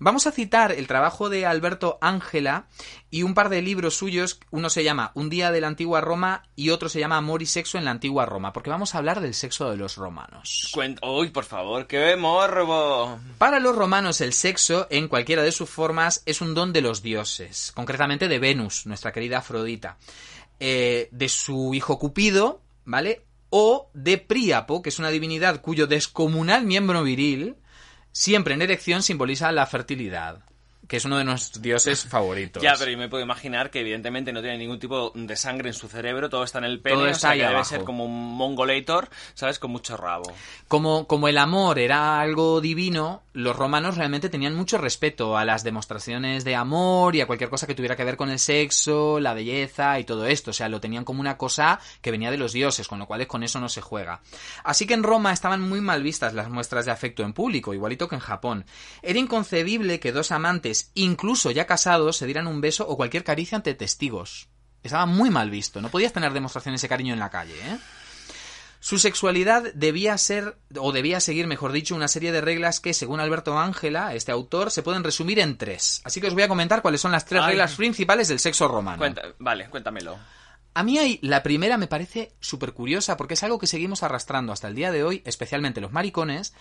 [0.00, 2.66] Vamos a citar el trabajo de Alberto Ángela
[3.10, 4.40] y un par de libros suyos.
[4.50, 7.46] Uno se llama Un día de la antigua Roma y otro se llama Amor y
[7.46, 10.72] sexo en la antigua Roma, porque vamos a hablar del sexo de los romanos.
[11.02, 13.20] Uy, por favor, qué morbo.
[13.38, 17.02] Para los romanos el sexo, en cualquiera de sus formas, es un don de los
[17.02, 19.98] dioses, concretamente de Venus, nuestra querida Afrodita,
[20.58, 23.22] eh, de su hijo Cupido, ¿vale?
[23.54, 27.56] O de Príapo, que es una divinidad cuyo descomunal miembro viril,
[28.10, 30.42] siempre en erección, simboliza la fertilidad,
[30.88, 32.62] que es uno de nuestros dioses favoritos.
[32.62, 35.74] Ya, pero yo me puedo imaginar que evidentemente no tiene ningún tipo de sangre en
[35.74, 37.68] su cerebro, todo está en el pene, Todo o está sea ahí que debe abajo.
[37.70, 39.58] ser como un mongolator, ¿sabes?
[39.58, 40.32] Con mucho rabo.
[40.68, 45.64] Como, como el amor era algo divino, los romanos realmente tenían mucho respeto a las
[45.64, 49.34] demostraciones de amor y a cualquier cosa que tuviera que ver con el sexo, la
[49.34, 50.50] belleza y todo esto.
[50.50, 53.26] O sea, lo tenían como una cosa que venía de los dioses, con lo cual
[53.26, 54.20] con eso no se juega.
[54.64, 58.08] Así que en Roma estaban muy mal vistas las muestras de afecto en público, igualito
[58.08, 58.64] que en Japón.
[59.02, 63.56] Era inconcebible que dos amantes, incluso ya casados, se dieran un beso o cualquier caricia
[63.56, 64.48] ante testigos.
[64.82, 65.80] Estaba muy mal visto.
[65.80, 67.78] No podías tener demostraciones de cariño en la calle, ¿eh?
[68.80, 73.20] Su sexualidad debía ser, o debía seguir, mejor dicho, una serie de reglas que, según
[73.20, 76.00] Alberto Ángela, este autor, se pueden resumir en tres.
[76.02, 77.50] Así que os voy a comentar cuáles son las tres Ay.
[77.50, 78.98] reglas principales del sexo romano.
[78.98, 80.18] Cuenta- vale, cuéntamelo.
[80.74, 84.52] A mí hay, la primera me parece súper curiosa porque es algo que seguimos arrastrando
[84.52, 86.54] hasta el día de hoy, especialmente los maricones,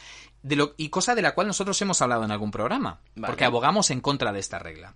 [0.43, 3.31] de lo, y cosa de la cual nosotros hemos hablado en algún programa, Vale.
[3.31, 4.95] porque abogamos en contra de esta regla.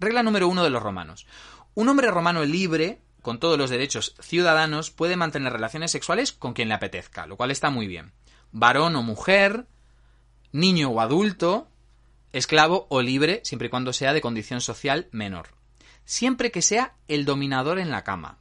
[0.00, 1.26] Regla número uno de los romanos.
[1.74, 6.68] Un hombre romano libre, con todos los derechos ciudadanos, puede mantener relaciones sexuales con quien
[6.68, 8.12] le apetezca, lo cual está muy bien.
[8.50, 9.66] Varón o mujer,
[10.50, 11.68] niño o adulto,
[12.32, 15.50] esclavo o libre, siempre y cuando sea de condición social menor.
[16.04, 18.38] Siempre que sea el dominador en la cama.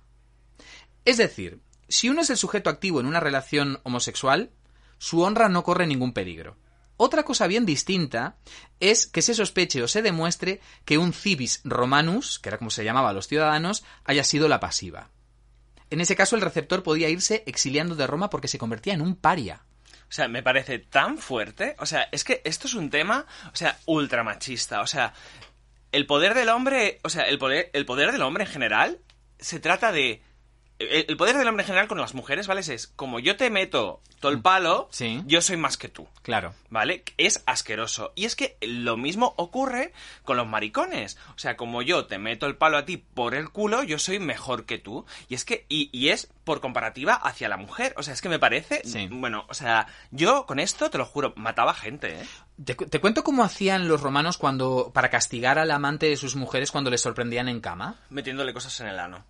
[1.06, 4.52] Es decir, si uno es el sujeto activo en una relación homosexual,
[4.98, 6.58] su honra no corre ningún peligro.
[6.98, 8.38] Otra cosa bien distinta
[8.80, 12.86] es que se sospeche o se demuestre que un civis romanus, que era como se
[12.86, 15.10] llamaba a los ciudadanos, haya sido la pasiva.
[15.90, 19.16] En ese caso el receptor podía irse exiliando de Roma porque se convertía en un
[19.16, 19.66] paria.
[20.10, 21.76] O sea, me parece tan fuerte.
[21.80, 24.82] O sea, es que esto es un tema, o sea, ultra machista.
[24.82, 25.14] O sea,
[25.92, 29.00] el poder del hombre, o sea, el poder, el poder del hombre en general
[29.38, 30.22] se trata de
[30.78, 32.62] El, el poder del hombre en general con las mujeres, ¿vale?
[32.62, 35.22] Es como yo te meto todo el palo, Sí.
[35.26, 36.08] yo soy más que tú.
[36.22, 36.54] Claro.
[36.70, 37.04] ¿Vale?
[37.18, 38.12] Es asqueroso.
[38.16, 41.18] Y es que lo mismo ocurre con los maricones.
[41.36, 44.20] O sea, como yo te meto el palo a ti por el culo, yo soy
[44.20, 45.06] mejor que tú.
[45.30, 47.94] Y es que, y, y es por comparativa hacia la mujer.
[47.98, 48.82] O sea, es que me parece.
[48.84, 49.08] Sí.
[49.12, 52.26] Bueno, o sea, yo con esto, te lo juro, mataba gente, ¿eh?
[52.64, 56.72] Te, te cuento cómo hacían los romanos cuando para castigar al amante de sus mujeres
[56.72, 58.00] cuando les sorprendían en cama.
[58.10, 59.26] Metiéndole cosas en el ano.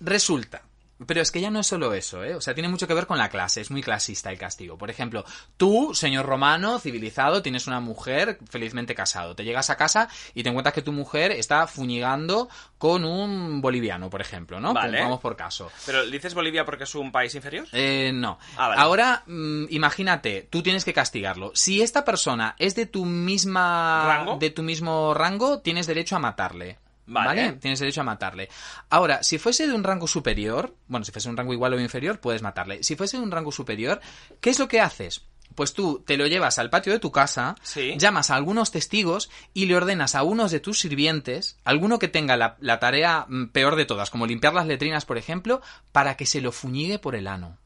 [0.00, 0.62] Resulta.
[1.06, 2.34] Pero es que ya no es solo eso, ¿eh?
[2.34, 4.78] O sea, tiene mucho que ver con la clase, es muy clasista el castigo.
[4.78, 5.24] Por ejemplo,
[5.56, 9.34] tú, señor romano, civilizado, tienes una mujer felizmente casado.
[9.34, 14.10] Te llegas a casa y te encuentras que tu mujer está fuñigando con un boliviano,
[14.10, 14.74] por ejemplo, ¿no?
[14.74, 15.00] Vale.
[15.00, 15.70] Vamos por caso.
[15.86, 17.66] ¿Pero dices Bolivia porque es un país inferior?
[17.72, 18.38] Eh, no.
[18.56, 18.80] Ah, vale.
[18.80, 21.52] Ahora, mm, imagínate, tú tienes que castigarlo.
[21.54, 24.38] Si esta persona es de tu misma ¿Rango?
[24.38, 26.78] de tu mismo rango, tienes derecho a matarle.
[27.06, 27.52] Vale.
[27.54, 28.48] Tienes derecho a matarle.
[28.88, 32.20] Ahora, si fuese de un rango superior, bueno, si fuese un rango igual o inferior,
[32.20, 32.82] puedes matarle.
[32.82, 34.00] Si fuese de un rango superior,
[34.40, 35.22] ¿qué es lo que haces?
[35.54, 37.94] Pues tú te lo llevas al patio de tu casa, Sí.
[37.98, 42.36] llamas a algunos testigos y le ordenas a unos de tus sirvientes, alguno que tenga
[42.38, 45.60] la, la tarea mm, peor de todas, como limpiar las letrinas, por ejemplo,
[45.90, 47.58] para que se lo fuñigue por el ano.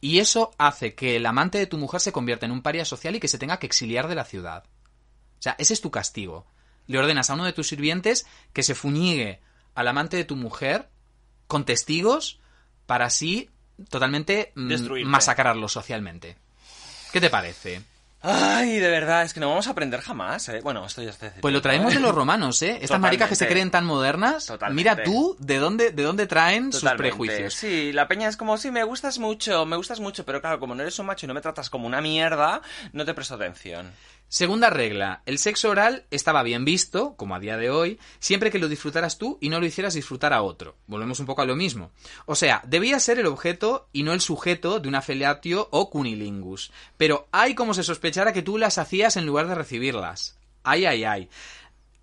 [0.00, 3.14] Y eso hace que el amante de tu mujer se convierta en un paria social
[3.14, 4.64] y que se tenga que exiliar de la ciudad.
[5.38, 6.46] O sea, ese es tu castigo.
[6.86, 9.40] Le ordenas a uno de tus sirvientes que se fuñigue
[9.74, 10.88] al amante de tu mujer
[11.46, 12.40] con testigos
[12.86, 13.50] para así
[13.88, 15.10] totalmente mm, Destruirte.
[15.10, 16.36] masacrarlo socialmente.
[17.12, 17.82] ¿Qué te parece?
[18.24, 20.60] Ay, de verdad, es que no vamos a aprender jamás, ¿eh?
[20.62, 22.78] Bueno, esto ya está Pues lo traemos de los romanos, ¿eh?
[22.80, 24.46] Estas maricas que se creen tan modernas.
[24.46, 24.76] Totalmente.
[24.76, 27.52] Mira tú de dónde, de dónde traen sus prejuicios.
[27.52, 30.76] Sí, la peña es como, sí, me gustas mucho, me gustas mucho, pero claro, como
[30.76, 33.90] no eres un macho y no me tratas como una mierda, no te presto atención.
[34.32, 38.58] Segunda regla, el sexo oral estaba bien visto, como a día de hoy, siempre que
[38.58, 40.74] lo disfrutaras tú y no lo hicieras disfrutar a otro.
[40.86, 41.90] Volvemos un poco a lo mismo.
[42.24, 46.72] O sea, debía ser el objeto y no el sujeto de una felatio o cunilingus.
[46.96, 50.38] Pero hay como se sospechara que tú las hacías en lugar de recibirlas.
[50.62, 51.28] Ay, ay, ay.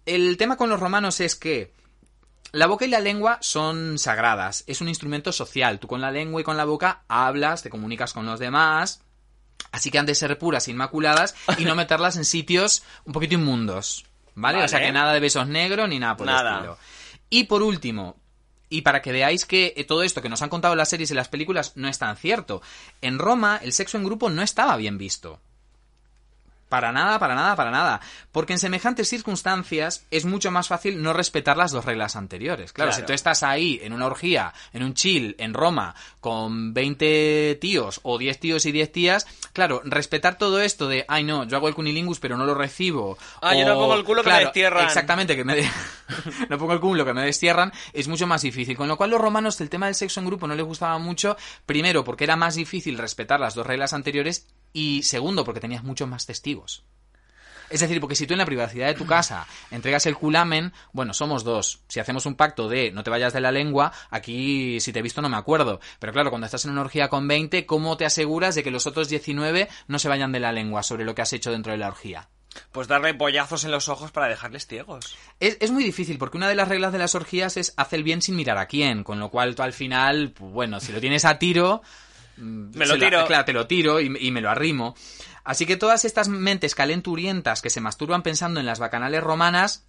[0.05, 1.73] El tema con los romanos es que
[2.51, 5.79] la boca y la lengua son sagradas, es un instrumento social.
[5.79, 9.01] Tú con la lengua y con la boca hablas, te comunicas con los demás,
[9.71, 13.35] así que han de ser puras, e inmaculadas y no meterlas en sitios un poquito
[13.35, 14.05] inmundos.
[14.35, 14.63] ¿Vale?
[14.63, 16.77] O sea que nada de besos negros ni nada por el estilo.
[17.29, 18.15] Y por último,
[18.69, 21.15] y para que veáis que eh, todo esto que nos han contado las series y
[21.15, 22.61] las películas no es tan cierto,
[23.01, 25.41] en Roma el sexo en grupo no estaba bien visto.
[26.69, 27.99] Para nada, para nada, para nada.
[28.31, 32.71] Porque en semejantes circunstancias es mucho más fácil no respetar las dos reglas anteriores.
[32.73, 33.01] Claro, Claro.
[33.01, 37.99] si tú estás ahí en una orgía, en un chill, en Roma, con 20 tíos
[38.03, 41.67] o 10 tíos y 10 tías, claro, respetar todo esto de, ay no, yo hago
[41.67, 43.17] el cunilingus pero no lo recibo.
[43.41, 44.85] Ah, yo no pongo el culo que me destierran.
[44.85, 45.69] Exactamente, que me de-
[46.49, 48.77] no pongo el culo que me destierran, es mucho más difícil.
[48.77, 51.35] Con lo cual los romanos el tema del sexo en grupo no les gustaba mucho,
[51.65, 56.07] primero porque era más difícil respetar las dos reglas anteriores y segundo porque tenías muchos
[56.07, 56.83] más testigos.
[57.69, 61.13] Es decir, porque si tú en la privacidad de tu casa entregas el culamen, bueno,
[61.13, 61.81] somos dos.
[61.87, 65.03] Si hacemos un pacto de no te vayas de la lengua, aquí si te he
[65.03, 65.79] visto no me acuerdo.
[65.99, 68.87] Pero claro, cuando estás en una orgía con 20, ¿cómo te aseguras de que los
[68.87, 71.77] otros 19 no se vayan de la lengua sobre lo que has hecho dentro de
[71.77, 72.29] la orgía?
[72.71, 75.15] Pues darle pollazos en los ojos para dejarles ciegos.
[75.39, 78.03] Es, es muy difícil porque una de las reglas de las orgías es hacer el
[78.03, 80.99] bien sin mirar a quién, con lo cual tú al final, pues, bueno, si lo
[80.99, 81.83] tienes a tiro,
[82.39, 83.25] Me lo la- tiro.
[83.27, 84.95] claro, te lo tiro y, y me lo arrimo.
[85.43, 89.85] Así que todas estas mentes calenturientas que se masturban pensando en las bacanales romanas,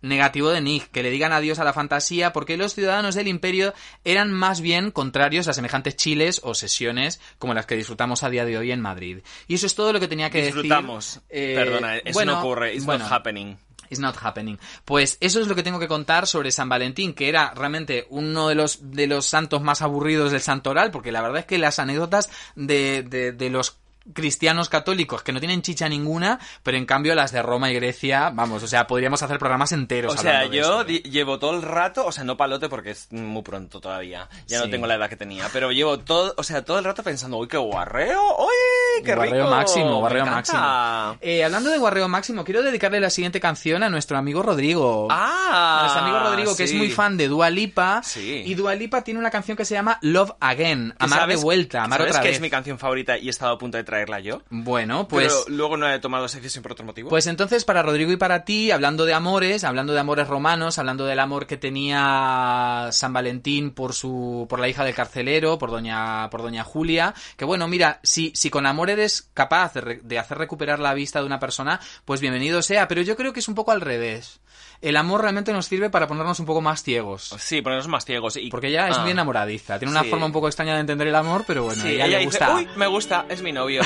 [0.00, 3.72] negativo de Nick, que le digan adiós a la fantasía, porque los ciudadanos del imperio
[4.04, 8.44] eran más bien contrarios a semejantes chiles o sesiones como las que disfrutamos a día
[8.44, 9.18] de hoy en Madrid.
[9.46, 11.20] Y eso es todo lo que tenía que Disfrutamos.
[11.28, 11.50] decir.
[11.50, 12.74] Eh, Perdona, eso bueno, no ocurre.
[12.74, 13.56] It's bueno, not happening.
[13.98, 14.58] Not happening.
[14.84, 18.48] Pues eso es lo que tengo que contar sobre San Valentín, que era realmente uno
[18.48, 21.78] de los, de los santos más aburridos del santoral, porque la verdad es que las
[21.78, 23.81] anécdotas de, de, de los
[24.14, 28.30] cristianos católicos que no tienen chicha ninguna, pero en cambio las de Roma y Grecia,
[28.32, 30.14] vamos, o sea, podríamos hacer programas enteros.
[30.14, 30.84] O sea, de yo esto.
[30.84, 34.28] di- llevo todo el rato, o sea, no palote porque es muy pronto todavía.
[34.46, 37.02] Ya no tengo la edad que tenía, pero llevo todo, o sea, todo el rato
[37.02, 39.26] pensando, uy, qué guarreo, uy, qué rico.
[39.26, 40.52] Guarreo máximo, me guarreo encanta".
[40.52, 41.18] máximo.
[41.20, 45.08] Eh, hablando de guarreo máximo, quiero dedicarle la siguiente canción a nuestro amigo Rodrigo.
[45.10, 48.00] Ah, A nuestro amigo Rodrigo, que es muy fan de Dua Lipa.
[48.04, 48.42] Sí.
[48.46, 51.84] Y Dua Lipa tiene una canción que se llama Love Again, ¿Que Amar de vuelta,
[51.84, 52.36] amar ¿Sabes otra que vez.
[52.36, 54.40] es mi canción favorita y he estado a punto de traerla yo?
[54.48, 55.26] Bueno, pues...
[55.44, 57.10] Pero luego no he tomado esa decisión por otro motivo.
[57.10, 61.04] Pues entonces, para Rodrigo y para ti, hablando de amores, hablando de amores romanos, hablando
[61.04, 66.30] del amor que tenía San Valentín por su, por la hija del carcelero, por doña,
[66.30, 70.18] por doña Julia, que bueno, mira, si, si con amor eres capaz de, re- de
[70.18, 72.88] hacer recuperar la vista de una persona, pues bienvenido sea.
[72.88, 74.40] Pero yo creo que es un poco al revés.
[74.82, 77.34] El amor realmente nos sirve para ponernos un poco más ciegos.
[77.38, 78.36] Sí, ponernos más ciegos.
[78.36, 78.50] Y...
[78.50, 79.02] Porque ella es Ah.
[79.02, 79.78] muy enamoradiza.
[79.78, 80.10] Tiene una Sí.
[80.10, 82.38] forma un poco extraña de entender el amor, pero bueno, Sí, ella, ella le dice,
[82.40, 82.56] gusta.
[82.56, 83.82] uy, me gusta, es mi novio.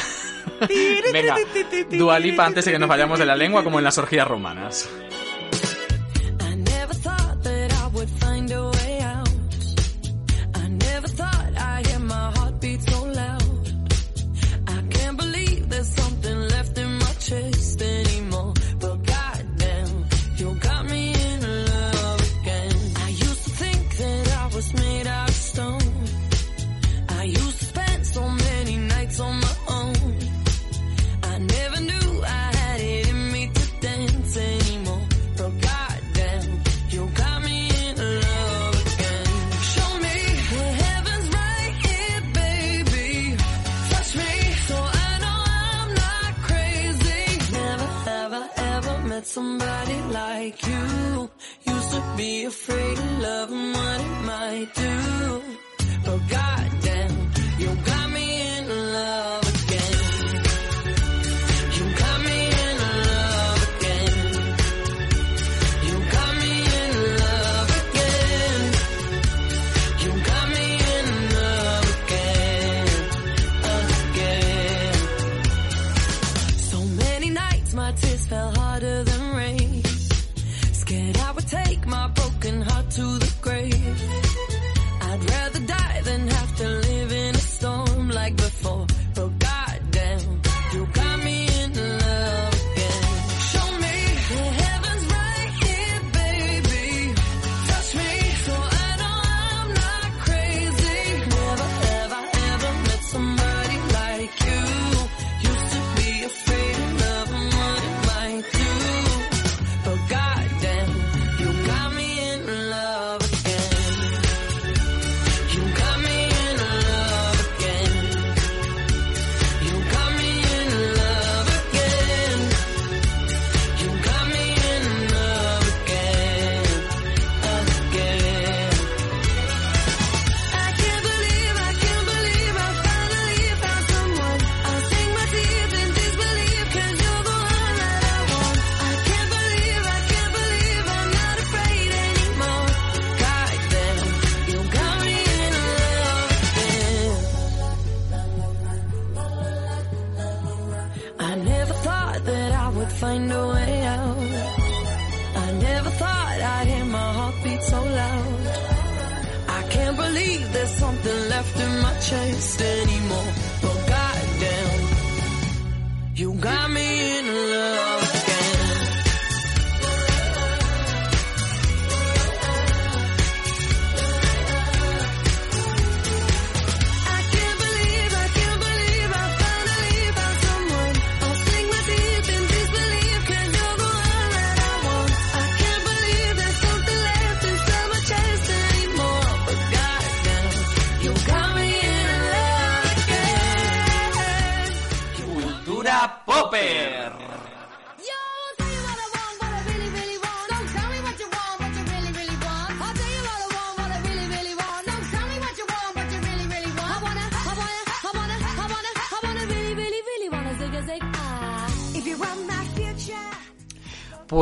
[1.12, 1.37] Venga,
[1.90, 4.88] Dualipa antes de que nos vayamos de la lengua como en las orgías romanas.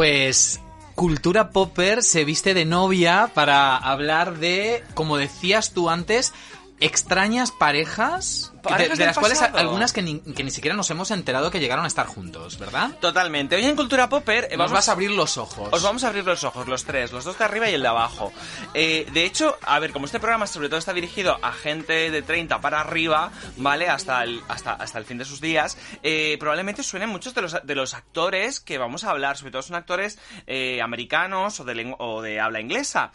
[0.05, 0.61] Pues
[0.95, 6.35] Cultura Popper se viste de novia para hablar de, como decías tú antes,
[6.79, 9.59] extrañas parejas, de, de las cuales pasado.
[9.59, 12.91] algunas que ni, que ni siquiera nos hemos enterado que llegaron a estar juntos, ¿verdad?
[13.01, 13.57] Totalmente.
[13.57, 15.69] Hoy en Cultura Popper eh, Nos vamos vas a abrir los ojos.
[15.73, 17.89] Os vamos a abrir los ojos, los tres, los dos de arriba y el de
[17.89, 18.33] abajo.
[18.73, 22.23] Eh, de hecho, a ver, como este programa sobre todo está dirigido a gente de
[22.23, 23.89] 30 para arriba, ¿vale?
[23.89, 27.57] Hasta el, hasta, hasta el fin de sus días, eh, probablemente suenen muchos de los,
[27.63, 31.95] de los actores que vamos a hablar, sobre todo son actores eh, americanos o de,
[31.99, 33.13] o de habla inglesa.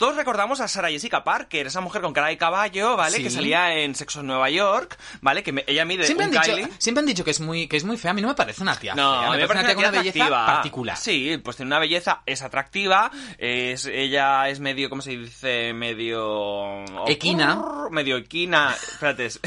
[0.00, 3.18] Todos recordamos a Sarah Jessica Parker, esa mujer con cara de caballo, ¿vale?
[3.18, 3.22] Sí.
[3.22, 5.42] Que salía en Sexo en Nueva York, ¿vale?
[5.42, 6.68] Que me- ella mide Siempre han, un dicho, Kylie.
[6.78, 8.12] siempre han dicho que es muy que es muy fea.
[8.12, 9.28] A mí no me parece una tía No, fea.
[9.28, 10.46] a mí me parece una tía con una belleza atractiva.
[10.46, 10.96] particular.
[10.96, 15.74] Sí, pues tiene una belleza, es atractiva, es ella es medio, ¿cómo se dice?
[15.74, 16.82] Medio...
[17.06, 17.62] Equina.
[17.90, 19.28] Medio equina, espérate.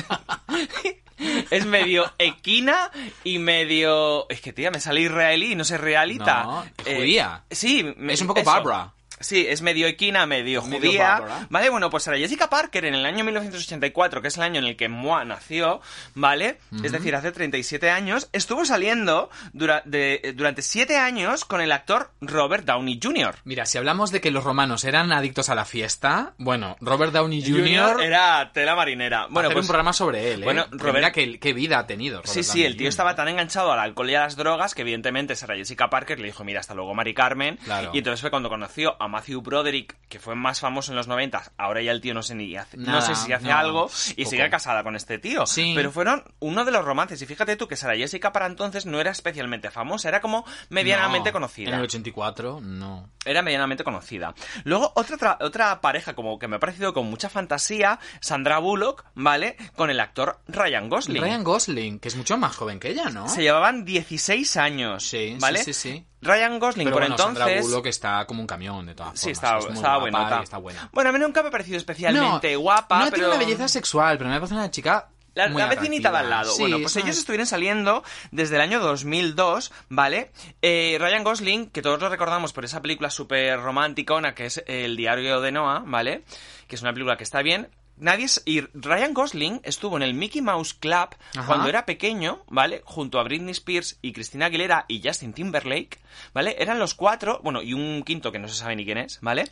[1.52, 2.92] Es, medio equina
[3.24, 4.28] y medio...
[4.30, 6.44] Es que, tía, me sale israelí no sé realita.
[6.44, 7.44] No, judía.
[7.50, 7.94] sí.
[7.98, 8.50] me- Es un poco eso.
[8.52, 8.92] Barbara.
[9.24, 11.10] Sí, es medio equina, medio, Medio judía.
[11.20, 11.48] bárbara.
[11.50, 11.70] ¿Vale?
[11.70, 14.76] Bueno, pues Sarah Jessica Parker en el año 1984, que es el año en el
[14.76, 15.82] que Moa nació,
[16.16, 16.58] ¿vale?
[16.84, 21.72] Es decir, hace 37 años, estuvo saliendo dura- de- eh, durante 7 años con el
[21.72, 23.36] actor Robert Downey Jr.
[23.46, 27.42] Mira, si hablamos de que los romanos eran adictos a la fiesta, bueno, Robert Downey
[27.42, 28.02] Jr.
[28.04, 29.28] era tela marinera.
[29.30, 30.46] bueno, hacer pues un programa sobre él, ¿eh?
[30.46, 32.18] bueno, Robert- mira qué, qué vida ha tenido.
[32.18, 32.90] Robert Sí, sí, Downey el tío Jr.
[32.90, 36.28] estaba tan enganchado al alcohol y a las drogas que evidentemente Sarah Jessica Parker le
[36.28, 37.58] dijo, mira, hasta luego Mari Carmen.
[37.64, 37.92] Claro.
[37.94, 41.54] Y entonces fue cuando conoció a Matthew Broderick, que fue más famoso en los 90.
[41.58, 44.24] Ahora ya el tío no sé ni hace, no sé si hace no, algo y
[44.24, 44.30] poco.
[44.30, 45.46] sigue casada con este tío.
[45.46, 45.72] Sí.
[45.76, 47.22] Pero fueron uno de los romances.
[47.22, 51.30] Y fíjate tú que Sarah Jessica para entonces no era especialmente famosa, era como medianamente
[51.30, 51.70] No, conocida.
[51.70, 53.10] En el 84, no.
[53.26, 54.34] Era medianamente conocida.
[54.66, 59.06] Luego, otra, tra- otra pareja como que me ha parecido con mucha fantasía, Sandra Bullock,
[59.16, 59.56] ¿vale?
[59.76, 61.22] Con el actor Ryan Gosling.
[61.22, 63.28] Ryan Gosling, que es mucho más joven que ella, ¿no?
[63.30, 65.60] Se llevaban 16 años, Sí, ¿vale?
[65.64, 66.06] sí, sí, sí.
[66.24, 67.66] Ryan Gosling Pero por bueno, Sandra entonces...
[67.72, 69.60] Bullock está como un camión, de todas Sí, formas.
[69.60, 70.40] es muy estaba guapa buenota.
[70.40, 70.90] y está buena.
[70.94, 73.16] Bueno, a mí nunca me ha parecido especialmente guapa, no pero...
[73.16, 76.52] tiene una belleza sexual, pero me parece una chica La, la vecinita de al lado.
[76.52, 80.32] Sí, bueno, pues es ellos estuvieron saliendo desde el año 2002, ¿vale?
[80.62, 84.96] Eh, Ryan Gosling, que todos lo recordamos por esa película súper romanticona que es El
[84.96, 86.24] diario de Noah, ¿vale?
[86.68, 87.70] Que es una película que está bien.
[87.98, 91.46] Nadie es- y Ryan Gosling estuvo en el Mickey Mouse Club Ajá.
[91.48, 92.82] cuando era pequeño, ¿vale?
[92.86, 96.00] Junto a Britney Spears y Christina Aguilera y Justin Timberlake,
[96.34, 96.56] ¿vale?
[96.60, 99.44] Eran los cuatro, bueno, y un quinto que no se sabe ni quién es, ¿vale?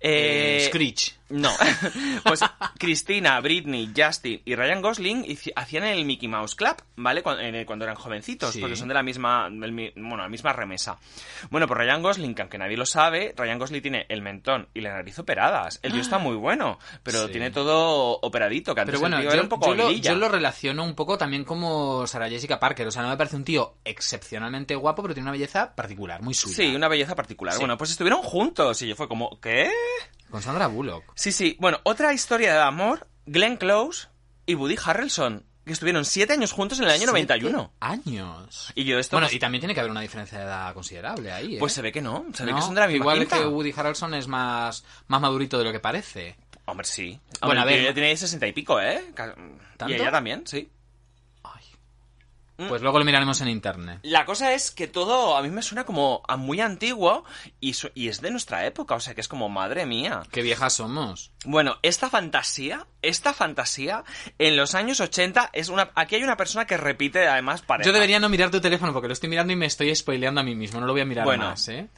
[0.00, 1.19] Eh, Eh, Screech.
[1.30, 1.50] No.
[2.24, 2.40] Pues
[2.78, 5.24] Cristina, Britney, Justin y Ryan Gosling
[5.56, 7.22] hacían el Mickey Mouse Club, ¿vale?
[7.22, 8.60] Cuando, eran jovencitos, Sí.
[8.60, 10.98] porque son de la misma, del bueno, la misma remesa.
[11.50, 14.80] Bueno, pues Ryan Gosling, que aunque nadie lo sabe, Ryan Gosling tiene el mentón y
[14.80, 15.80] la nariz operadas.
[15.82, 17.32] El tío está muy bueno, pero Sí.
[17.32, 19.90] tiene todo operadito, que antes Pero bueno, el tío yo, era un poco yo lo,
[19.90, 22.86] yo lo relaciono un poco también como Sarah Jessica Parker.
[22.86, 26.34] O sea, no me parece un tío excepcionalmente guapo, pero tiene una belleza particular, muy
[26.34, 26.56] suya.
[26.56, 27.54] Sí, una belleza particular.
[27.54, 27.60] Sí.
[27.60, 29.70] Bueno, pues estuvieron juntos y yo fue como, ¿qué?
[30.30, 31.04] Con Sandra Bullock.
[31.14, 31.56] Sí, sí.
[31.60, 34.08] Bueno, otra historia de amor, Glenn Close
[34.46, 37.72] y Woody Harrelson, que estuvieron siete años juntos en el año 91.
[37.80, 38.72] años.
[38.74, 39.16] Y yo esto...
[39.16, 41.58] Bueno, pues, y también tiene que haber una diferencia de edad considerable ahí, ¿eh?
[41.58, 43.38] pues se ve que no, se ve No, que son de la misma Igual quinta.
[43.38, 46.36] que Woody Harrelson es más, más madurito de lo que parece.
[46.66, 47.18] Hombre, sí.
[47.40, 49.04] Bueno, Hombre, a ver, el tío no- tiene sesenta y pico, ¿eh?
[49.14, 49.88] ¿Tanto?
[49.88, 50.68] Y ella también, sí.
[52.60, 52.68] Mm.
[52.68, 54.00] Pues luego lo miraremos en internet.
[54.02, 57.24] La cosa es que todo a mí me suena como a muy antiguo
[57.58, 60.22] y, su- y es de nuestra época, o sea que es como, madre mía.
[60.30, 61.32] Qué viejas somos.
[61.44, 64.04] Bueno, esta fantasía, esta fantasía,
[64.38, 65.90] en los años 80 es una...
[65.94, 67.86] Aquí hay una persona que repite además pareja.
[67.86, 70.44] Yo debería no mirar tu teléfono porque lo estoy mirando y me estoy spoileando a
[70.44, 70.80] mí mismo.
[70.80, 71.46] No lo voy a mirar Bueno.
[71.46, 71.88] más, ¿eh?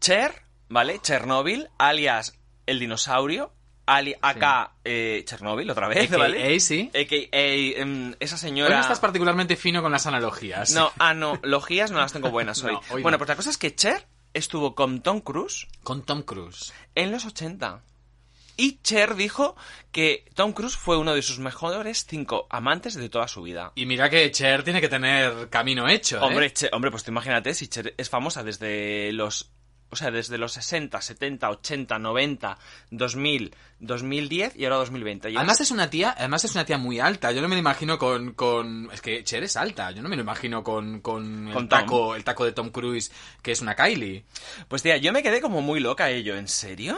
[0.00, 0.98] Cher, ¿vale?
[1.00, 3.52] Chernobyl, alias el dinosaurio,
[3.96, 6.60] ali acá eh, Chernobyl otra vez, AKA, ¿vale?
[6.60, 6.90] sí.
[6.94, 8.74] AKA, em, esa Hoy señora...
[8.76, 10.72] no estás particularmente fino con las analogías.
[10.72, 12.72] No, analogías no las tengo buenas hoy.
[12.72, 13.18] No, hoy bueno, no.
[13.18, 16.72] pues la cosa es que Cher estuvo con Tom Cruise Con Tom Cruise.
[16.94, 17.82] en los 80.
[18.56, 19.56] Y Cher dijo
[19.90, 23.72] que Tom Cruise fue uno de sus mejores cinco amantes de toda su vida.
[23.74, 26.20] Y mira que Cher tiene que tener camino hecho, ¿eh?
[26.22, 29.50] Hombre, Cher- hombre, pues tú imagínate si Cher es famosa desde los...
[29.90, 32.58] O sea, desde los 60, 70, 80, 90,
[32.90, 35.30] 2000, 2010 y ahora 2020.
[35.30, 37.32] Y Además es una tía, además es una tía muy alta.
[37.32, 39.90] Yo no me lo imagino con, con es que Cher es alta.
[39.90, 43.10] Yo no me lo imagino con, con, el Con taco, el taco de Tom Cruise,
[43.42, 44.24] que es una Kylie.
[44.68, 46.36] Pues tía, yo me quedé como muy loca ello.
[46.36, 46.96] ¿En serio?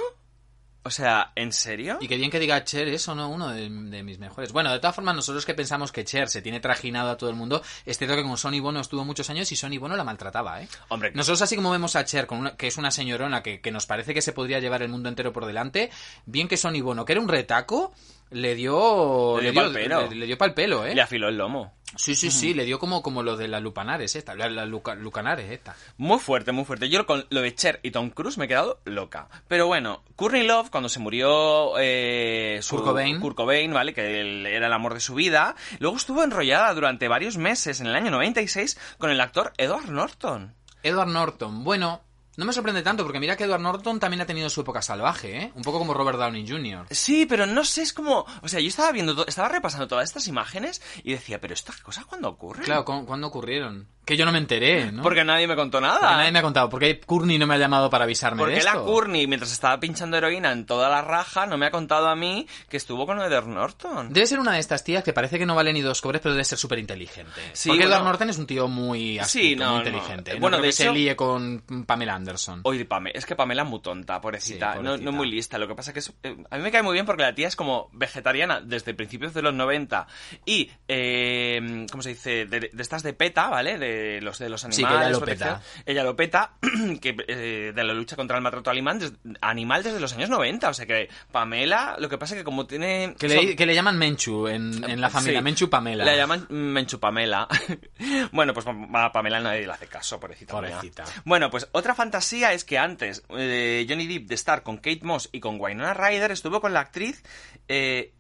[0.85, 1.99] O sea, ¿en serio?
[2.01, 3.29] Y que bien que diga Cher eso, ¿no?
[3.29, 4.51] Uno de, de mis mejores.
[4.53, 7.37] Bueno, de todas formas, nosotros que pensamos que Cher se tiene trajinado a todo el
[7.37, 10.61] mundo, es cierto que con Sonny Bono estuvo muchos años y Sonny Bono la maltrataba,
[10.61, 10.69] ¿eh?
[10.89, 13.71] Hombre, Nosotros así como vemos a Cher, con una- que es una señorona que, que
[13.71, 15.91] nos parece que se podría llevar el mundo entero por delante,
[16.27, 17.95] bien que Sonny Bono, que era un retaco,
[18.33, 19.41] le dio...
[19.41, 20.09] Le dio pa'l pelo.
[20.09, 20.95] Le, le dio pa'l pelo, ¿eh?
[20.95, 21.75] le afiló el lomo.
[21.95, 24.95] Sí, sí, sí, le dio como, como lo de la Lupanares esta, la, la Luca-
[24.95, 25.77] Lucanares esta.
[25.99, 26.89] Muy fuerte, muy fuerte.
[26.89, 29.29] Yo con lo de Cher y Tom Cruise me he quedado loca.
[29.47, 33.21] Pero bueno, Courtney Love, cuando se murió eh, su- Kurt Cobain.
[33.21, 33.93] Kurt Cobain, ¿vale?
[33.93, 35.55] Que él era el amor de su vida.
[35.81, 40.55] Luego estuvo enrollada durante varios meses, en el año 96, con el actor Edward Norton.
[40.83, 42.01] Edward Norton, bueno,
[42.37, 45.37] no me sorprende tanto porque mira que Edward Norton también ha tenido su época salvaje,
[45.37, 45.53] ¿eh?
[45.55, 46.87] Un poco como Robert Downey Jr.
[46.91, 48.25] Sí, pero no sé, es como...
[48.43, 52.05] O sea, yo estaba viendo, estaba repasando todas estas imágenes y decía, pero estas cosas
[52.07, 52.65] cuándo ocurren?
[52.65, 53.89] Claro, ¿cu- ¿cuándo ocurrieron?
[54.05, 55.03] Que yo no me enteré, ¿no?
[55.03, 56.01] Porque nadie me contó nada.
[56.01, 56.69] Porque nadie me ha contado.
[56.69, 58.73] Porque Courtney no me ha llamado para avisarme Porque de esto.
[58.75, 62.17] la Courtney, mientras estaba pinchando heroína en toda la raja, no me ha contado a
[62.17, 64.13] mí que estuvo con Edward Norton.
[64.13, 66.35] Debe ser una de estas tías que parece que no vale ni dos cobres, pero
[66.35, 67.31] debe ser súper inteligente.
[67.53, 67.95] Sí, Porque bueno.
[67.95, 70.35] Edward Norton es un tío muy astuto, Sí, no, muy inteligente.
[70.35, 72.61] No Bueno, de que se líe con Pamela Anderson.
[72.65, 74.73] Oye, Pame, es que Pamela es muy tonta, pobrecita.
[74.73, 75.11] Sí, No, pobrecita.
[75.11, 75.59] no muy lista.
[75.59, 77.49] Lo que pasa que es, eh, a mí me cae muy bien porque la tía
[77.49, 80.07] es como vegetariana desde principios de los 90
[80.47, 81.59] y, eh,
[81.91, 82.47] ¿cómo ¿cómo se dice?
[82.47, 83.79] De, de estas de PETA, ¿vale?
[83.79, 84.99] De los de los Sí, animales.
[84.99, 85.55] que ella lo protección.
[85.61, 85.83] peta.
[85.87, 86.53] Ella lo peta,
[87.01, 90.69] que eh, de la lucha contra el maltrato animal, des- animal desde los años 90.
[90.69, 93.15] O sea que Pamela, lo que pasa es que como tiene...
[93.19, 95.39] Que son- le, que le llaman Menchu en, en la familia.
[95.41, 95.45] Sí.
[95.45, 96.05] Menchu Pamela.
[96.05, 97.47] La llaman Menchu Pamela.
[98.33, 100.53] bueno, pues a Pamela nadie le hace caso, pobrecita.
[100.55, 101.05] Pobrecita.
[101.25, 105.29] Bueno, pues otra fantasía es que antes eh, Johnny Depp de estar con Kate Moss
[105.33, 107.23] y con Winona Ryder estuvo con la actriz...
[107.69, 108.13] Eh,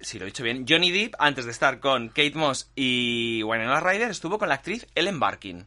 [0.00, 3.80] si lo he dicho bien, Johnny Depp, antes de estar con Kate Moss y Winona
[3.80, 5.66] Ryder, estuvo con la actriz Ellen Barkin.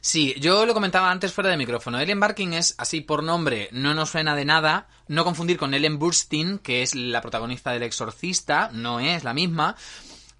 [0.00, 1.98] Sí, yo lo comentaba antes fuera de micrófono.
[1.98, 4.88] Ellen Barkin es, así por nombre, no nos suena de nada.
[5.08, 9.76] No confundir con Ellen Burstyn, que es la protagonista del Exorcista, no es la misma.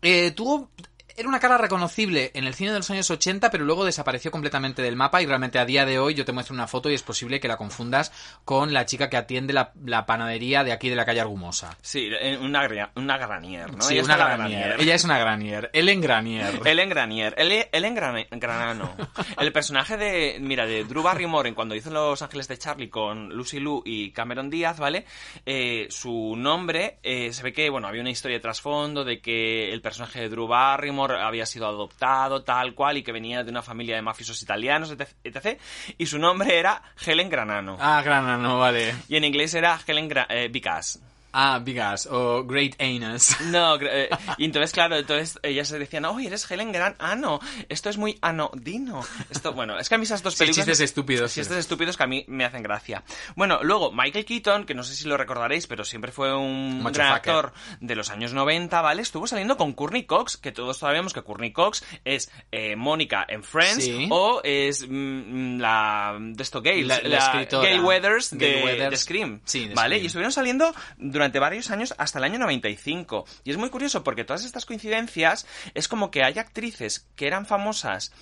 [0.02, 0.70] Eh, tuvo...
[1.16, 4.82] Era una cara reconocible en el cine de los años 80, pero luego desapareció completamente
[4.82, 7.02] del mapa y realmente a día de hoy yo te muestro una foto y es
[7.02, 8.12] posible que la confundas
[8.44, 11.76] con la chica que atiende la, la panadería de aquí de la calle Argumosa.
[11.82, 13.82] Sí, eh, una, gra- una granier, ¿no?
[13.82, 14.76] sí, Ella una granier.
[14.80, 15.70] Ella es una granier.
[15.72, 16.60] Ellen Granier.
[16.64, 18.94] Ellen Granier, Ellen, Ellen Grane- Granano.
[19.38, 23.28] El personaje de, mira, de Drew Barrymore en cuando hizo Los Ángeles de Charlie con
[23.30, 25.04] Lucy Liu y Cameron Díaz, ¿vale?
[25.46, 29.72] Eh, su nombre, eh, se ve que, bueno, había una historia de trasfondo de que
[29.72, 33.62] el personaje de Drew Barrymore había sido adoptado, tal cual, y que venía de una
[33.62, 35.08] familia de mafiosos italianos, etc.
[35.24, 35.60] etc.
[35.98, 37.76] Y su nombre era Helen Granano.
[37.80, 38.94] Ah, Granano, vale.
[39.08, 41.00] Y en inglés era Helen Gra eh, Because.
[41.32, 43.36] Ah, Big Ass o Great Anus.
[43.52, 44.08] No, eh,
[44.38, 48.18] y entonces, claro, entonces ellas se decían, oye, eres Helen Gran Ano, esto es muy
[48.22, 49.02] anodino.
[49.30, 50.66] Esto, bueno, es que a mí esas dos Sí, películas...
[50.66, 51.40] chistes estúpidos, sí.
[51.40, 53.02] Chistes estúpidos que a mí me hacen gracia.
[53.36, 56.92] Bueno, luego, Michael Keaton, que no sé si lo recordaréis, pero siempre fue un gran
[56.92, 57.06] fucker.
[57.14, 59.02] actor de los años 90, ¿vale?
[59.02, 63.42] Estuvo saliendo con Courtney Cox, que todos sabemos que Courtney Cox es eh, Mónica en
[63.42, 64.06] Friends, Sí.
[64.10, 66.16] o es mm, la...
[66.20, 67.46] de esto, La- la.
[67.50, 68.90] Gail Weathers de, Weathers.
[68.90, 69.40] de Scream.
[69.44, 69.96] Sí, ¿Vale?
[69.96, 70.02] Scream.
[70.02, 73.24] Y estuvieron saliendo durante varios años hasta el año 95.
[73.44, 77.46] Y es muy curioso porque todas estas coincidencias es como que hay actrices que eran
[77.46, 78.12] famosas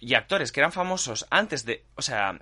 [0.00, 1.84] y actores que eran famosos antes de...
[1.94, 2.38] O sea,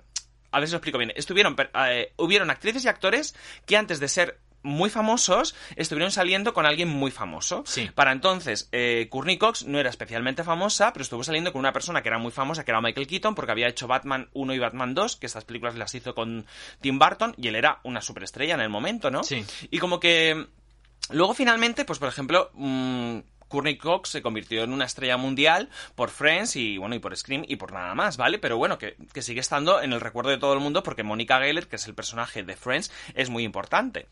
[0.51, 1.13] a ver si lo explico bien.
[1.15, 1.55] Estuvieron,
[1.89, 6.89] eh, hubieron actrices y actores que antes de ser muy famosos estuvieron saliendo con alguien
[6.89, 7.63] muy famoso.
[7.65, 7.89] Sí.
[7.93, 12.01] Para entonces, eh, Courtney Cox no era especialmente famosa, pero estuvo saliendo con una persona
[12.01, 14.93] que era muy famosa, que era Michael Keaton, porque había hecho Batman 1 y Batman
[14.93, 16.45] 2, que estas películas las hizo con
[16.81, 19.23] Tim Burton, y él era una superestrella en el momento, ¿no?
[19.23, 19.45] Sí.
[19.71, 20.47] Y como que
[21.09, 26.09] Luego, finalmente, pues por ejemplo, mm, Courtney Cox se convirtió en una estrella mundial por
[26.09, 28.39] Friends y bueno, y por Scream y por nada más, ¿vale?
[28.39, 31.39] Pero bueno, que, que sigue estando en el recuerdo de todo el mundo porque Mónica
[31.39, 34.07] Geller, que es el personaje de Friends, es muy importante.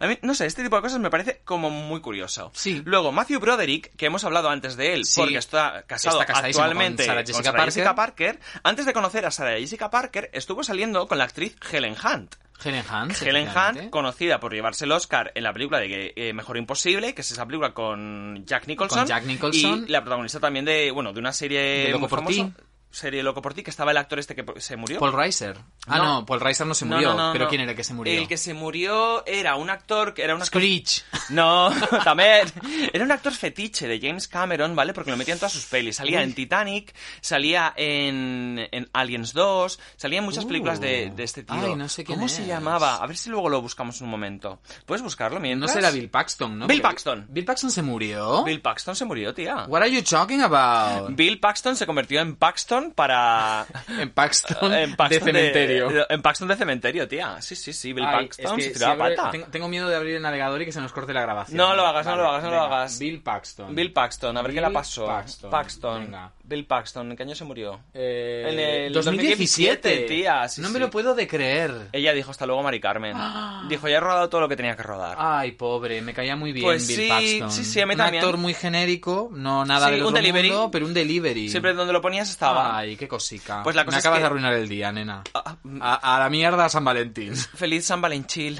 [0.00, 2.50] A mí, no sé, este tipo de cosas me parece como muy curioso.
[2.54, 2.82] Sí.
[2.84, 5.20] Luego, Matthew Broderick, que hemos hablado antes de él, Sí.
[5.20, 7.14] porque está casado Está actualmente con
[7.44, 11.56] Sarah Jessica Parker, antes de conocer a Sarah Jessica Parker, estuvo saliendo con la actriz
[11.70, 12.36] Helen Hunt.
[12.64, 13.20] Helen Hunt.
[13.20, 13.48] Helen.
[13.48, 17.30] Hunt, conocida por llevarse el Oscar en la película de eh, Mejor Imposible, que es
[17.30, 19.00] esa película con Jack Nicholson.
[19.00, 19.84] Con Jack Nicholson.
[19.86, 22.52] Y la protagonista también de, bueno, de una serie De Loco muy famosa.
[22.94, 24.98] Serie Loco por ti, que estaba el actor este que se murió.
[25.00, 25.56] Paul Reiser.
[25.86, 26.04] Ah, No.
[26.20, 27.14] no, Paul Reiser no se No, murió.
[27.14, 27.50] no, no, pero no.
[27.50, 28.12] ¿quién era el que se murió?
[28.20, 30.60] El que se murió era un actor que era un actor...
[30.62, 31.04] Screech.
[31.30, 31.70] No,
[32.04, 32.46] también.
[32.92, 34.92] Era un actor fetiche de James Cameron, ¿vale?
[34.92, 35.96] Porque lo metía en todas sus pelis.
[35.96, 40.48] Salía en Titanic, salía en, en Aliens 2, salía en muchas Uh.
[40.48, 41.56] películas de, de este tío.
[41.58, 42.96] Ay, no sé quién ¿Cómo se llamaba?
[42.96, 44.60] A ver si luego lo buscamos un momento.
[44.84, 45.72] ¿Puedes buscarlo No mientras?
[45.72, 46.66] será Bill Paxton, ¿no?
[46.66, 47.26] Bill Paxton.
[47.30, 48.44] Bill Paxton se murió.
[48.44, 49.64] Bill Paxton se murió, tía.
[49.66, 51.10] What are you talking about?
[51.16, 53.66] Bill Paxton se convirtió en Paxton para...
[53.98, 55.88] En Paxton, en Paxton de cementerio.
[55.90, 57.40] de- en Paxton de cementerio, tía.
[57.40, 57.92] Sí, sí, sí.
[57.92, 59.30] Bill Ay, Paxton es se tiró la si pata.
[59.30, 61.56] tengo, tengo miedo de abrir el navegador y que se nos corte la grabación.
[61.56, 62.98] No lo hagas, no lo hagas, no lo hagas.
[62.98, 63.74] Bill Paxton.
[63.74, 65.06] Bill Paxton, a ver qué le pasó.
[65.50, 66.32] Paxton, venga.
[66.46, 67.80] Bill Paxton, ¿en qué año se murió?
[67.94, 70.74] Eh, En el 2017, 2017, tía, sí, no sí.
[70.74, 71.88] me lo puedo de creer.
[71.92, 73.16] Ella dijo hasta luego, Mari Carmen.
[73.68, 75.16] Dijo, ya he rodado todo lo que tenía que rodar.
[75.18, 77.50] Ay, pobre, me caía muy bien Pues Bill sí, Paxton.
[77.50, 78.22] sí, sí, a mí un también.
[78.22, 80.50] actor muy genérico, no nada Sí, del un otro delivery.
[80.50, 81.48] mundo, pero un delivery.
[81.48, 82.76] Siempre donde lo ponías estaba.
[82.76, 83.62] Ay, qué cosica.
[83.62, 85.22] Pues la cosa me es acabas que- de arruinar el día, nena.
[85.32, 87.34] Ah, mm, A, a la mierda San Valentín.
[87.54, 88.58] Feliz San Valentín.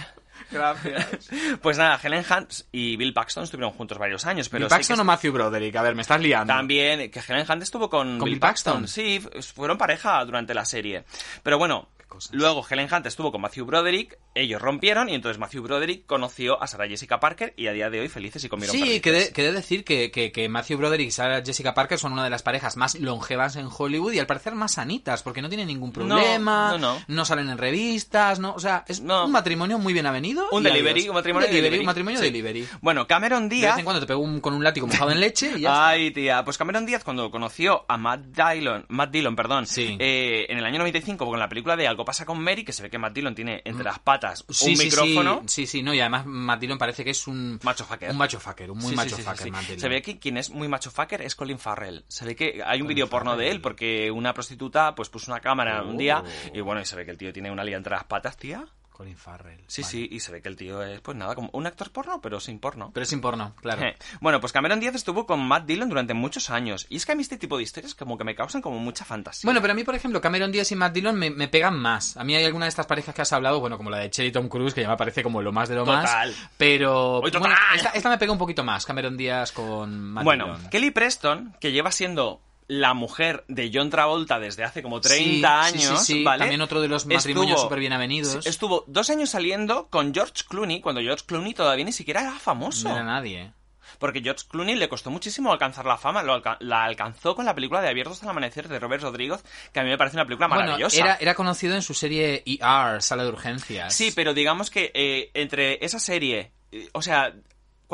[0.54, 1.30] Gracias.
[1.60, 4.96] Pues nada, Helen Hunt y Bill Paxton estuvieron juntos varios años, pero Bill sí Paxton
[4.96, 6.52] que o Matthew Broderick, a ver, me estás liando.
[6.52, 8.82] También, que Helen Hunt estuvo con, ¿Con Bill Paxton?
[8.82, 8.88] Paxton.
[8.88, 9.20] Sí,
[9.54, 11.04] fueron pareja durante la serie.
[11.42, 12.32] Pero bueno, cosas.
[12.34, 16.66] luego Helen Hunt estuvo con Matthew Broderick, ellos rompieron y entonces Matthew Broderick conoció a
[16.66, 19.02] Sarah Jessica Parker y a día de hoy felices y comieron Sí, perdices.
[19.02, 22.12] que de, que de decir que, que, que Matthew Broderick y Sarah Jessica Parker son
[22.12, 25.48] una de las parejas más longevas en Hollywood y al parecer más sanitas, porque no
[25.48, 27.24] tienen ningún problema, no, no.
[27.24, 29.24] salen en revistas, no, o sea, es No.
[29.26, 30.46] un matrimonio muy bien avenido.
[30.52, 31.08] Un delivery, adiós.
[31.10, 31.80] un matrimonio delivery, delivery.
[31.80, 32.24] un matrimonio Sí.
[32.26, 32.68] delivery.
[32.80, 33.72] Bueno, Cameron De Díaz...
[33.74, 35.88] vez en cuando te pego un- con un látigo mojado en leche y ya está.
[35.88, 39.96] Ay, tía, pues Cameron Díaz cuando conoció a Matt Dillon, Matt Dillon, perdón, Sí.
[39.98, 42.82] eh, en el año 95 con la película de Algo Pasa con Mary, que se
[42.82, 45.42] ve que Matt Dillon tiene entre las patas Sí, un sí, micrófono.
[45.46, 47.58] Sí, sí, sí, no, y además Matt Dillon parece que es un...
[47.62, 48.10] Macho fucker.
[48.10, 49.50] Un macho fucker, un muy Sí, macho fucker.
[49.50, 49.80] Matt Dillon.
[49.80, 52.04] Se ve que quien es muy macho fucker es Colin Farrell.
[52.08, 55.40] Se ve que hay un vídeo porno de él porque una prostituta pues puso una
[55.40, 56.56] cámara un día Oh.
[56.56, 58.64] y bueno, y se ve que el tío tiene una lía entre las patas, tía.
[58.94, 59.60] Colin Farrell.
[59.66, 59.90] Sí, vale.
[59.90, 62.38] sí, y se ve que el tío es pues nada, como un actor porno, pero
[62.38, 62.92] sin porno.
[62.94, 63.82] Pero sin porno, claro.
[63.82, 66.86] Eh, Bueno, pues Cameron Díaz estuvo con Matt Dillon durante muchos años.
[66.88, 69.04] Y es que a mí este tipo de historias como que me causan como mucha
[69.04, 69.46] fantasía.
[69.48, 72.16] Bueno, pero a mí, por ejemplo, Cameron Díaz y Matt Dillon me, me pegan más.
[72.16, 74.30] A mí hay alguna de estas parejas que has hablado, bueno, como la de Cherry
[74.30, 76.02] Tom Cruise, que ya me parece como lo más de lo Total.
[76.30, 76.50] más.
[76.56, 77.40] Pero total.
[77.40, 80.70] bueno, esta, esta me pega un poquito más, Cameron Díaz con Matt Bueno, Dillon.
[80.70, 85.78] Kelly Preston, que lleva siendo la mujer de John Travolta desde hace como 30 Sí,
[85.78, 86.24] sí, años, sí, sí.
[86.24, 86.40] ¿vale?
[86.40, 88.46] También otro de los matrimonios súper bien avenidos.
[88.46, 92.88] Estuvo dos años saliendo con George Clooney, cuando George Clooney todavía ni siquiera era famoso.
[92.88, 93.52] No era nadie.
[93.98, 96.22] Porque George Clooney le costó muchísimo alcanzar la fama.
[96.22, 99.80] Lo alca- la alcanzó con la película de Abiertos al Amanecer de Robert Rodríguez, que
[99.80, 100.98] a mí me parece una película Bueno, maravillosa.
[100.98, 103.94] era, era conocido en su serie ER, Sala de Urgencias.
[103.94, 107.34] Sí, pero digamos que eh, entre esa serie, eh, o sea,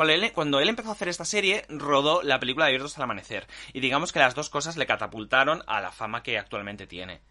[0.01, 3.03] cuando él, cuando él empezó a hacer esta serie, rodó la película de Abiertos al
[3.03, 3.47] Amanecer.
[3.73, 7.21] Y digamos que las dos cosas le catapultaron a la fama que actualmente tiene.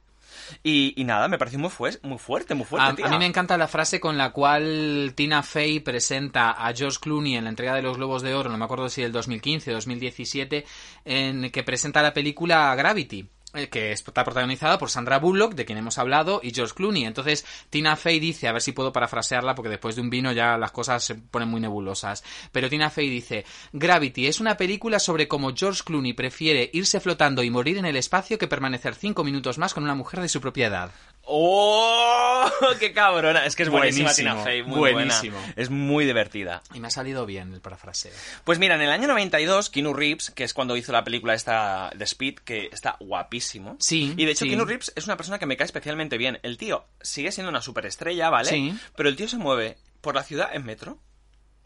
[0.62, 1.70] Y, y nada, me pareció muy,
[2.02, 3.06] muy fuerte, muy fuerte, A, tía.
[3.06, 7.36] a mí me encanta la frase con la cual Tina Fey presenta a George Clooney
[7.36, 9.74] en la entrega de los Globos de Oro, no me acuerdo si del 2015 o
[9.74, 10.64] 2017,
[11.04, 13.28] en que presenta la película Gravity
[13.70, 17.05] que está protagonizada por Sandra Bullock, de quien hemos hablado, y George Clooney.
[17.05, 20.57] Entonces, Tina Fey dice, a ver si puedo parafrasearla, porque después de un vino ya
[20.57, 22.22] las cosas se ponen muy nebulosas.
[22.53, 27.42] Pero Tina Fey dice, Gravity es una película sobre cómo George Clooney prefiere irse flotando
[27.42, 30.40] y morir en el espacio que permanecer cinco minutos más con una mujer de su
[30.40, 30.90] propia edad.
[31.33, 32.51] ¡Oh!
[32.81, 33.45] ¡Qué cabrona!
[33.47, 35.39] Es que es buenísima Buenísimo, Tina Fey, muy buenísimo.
[35.39, 35.55] buena.
[35.57, 36.62] Es muy divertida.
[36.74, 38.12] Y me ha salido bien el parafraseo.
[38.45, 41.91] Pues mira, en el año 92, Keanu Reeves, que es cuando hizo la película esta
[41.95, 43.76] de Speed, que está guapísimo.
[43.78, 44.51] Sí, Y de hecho, sí.
[44.51, 46.41] Keanu Reeves es una persona que me cae especialmente bien.
[46.43, 48.51] El tío sigue siendo una superestrella, ¿vale?
[48.51, 48.74] Sí.
[48.97, 50.99] Pero el tío se mueve por la ciudad en metro.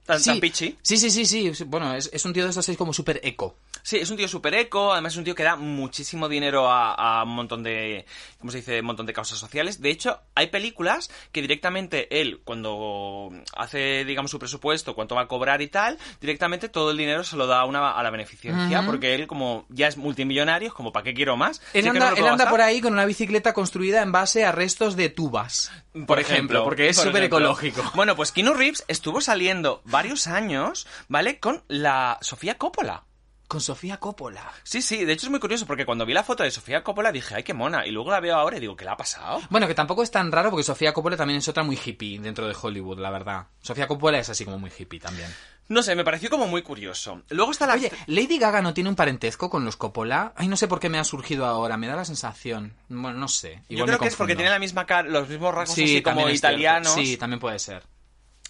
[0.04, 0.76] Tan, tan pichi.
[0.82, 1.64] Sí, sí, sí, sí.
[1.64, 3.56] Bueno, es, es un tío de estos seis como súper eco.
[3.82, 6.94] Sí, es un tío súper eco, además es un tío que da muchísimo dinero a,
[6.94, 8.06] a un montón de,
[8.38, 9.82] ¿cómo se dice?, un montón de causas sociales.
[9.82, 15.28] De hecho, hay películas que directamente él, cuando hace, digamos, su presupuesto, cuánto va a
[15.28, 18.86] cobrar y tal, directamente todo el dinero se lo da a, una, a la beneficencia,
[18.86, 21.60] porque él, como ya es multimillonario, es como, ¿para qué quiero más?
[21.74, 25.10] Él anda, no él por ahí con una bicicleta construida en base a restos de
[25.10, 25.70] tubas.
[26.06, 27.82] Por, ejemplo, porque es súper ecológico.
[27.94, 33.04] Bueno, pues Keanu Reeves estuvo saliendo varios años, ¿vale?, con la Sofía Coppola.
[33.46, 34.50] Con Sofía Coppola.
[34.62, 37.12] Sí, sí, de hecho es muy curioso porque cuando vi la foto de Sofía Coppola
[37.12, 39.40] dije, ay, qué mona, y luego la veo ahora y digo, ¿qué le ha pasado?
[39.50, 42.48] Bueno, que tampoco es tan raro porque Sofía Coppola también es otra muy hippie dentro
[42.48, 43.46] de Hollywood, la verdad.
[43.60, 45.28] Sofía Coppola es así como muy hippie también.
[45.68, 47.22] No sé, me pareció como muy curioso.
[47.30, 47.74] Luego está la...
[47.74, 50.32] Oye, ¿Lady Gaga no tiene un parentesco con los Coppola?
[50.36, 52.74] Ay, no sé por qué me ha surgido ahora, me da la sensación.
[52.88, 53.62] Bueno, no sé.
[53.68, 56.02] Yo creo me que es porque tiene la misma cara, los mismos rasgos Sí, así
[56.02, 56.34] como cierto.
[56.34, 56.92] italianos.
[56.94, 57.82] Sí, también puede ser.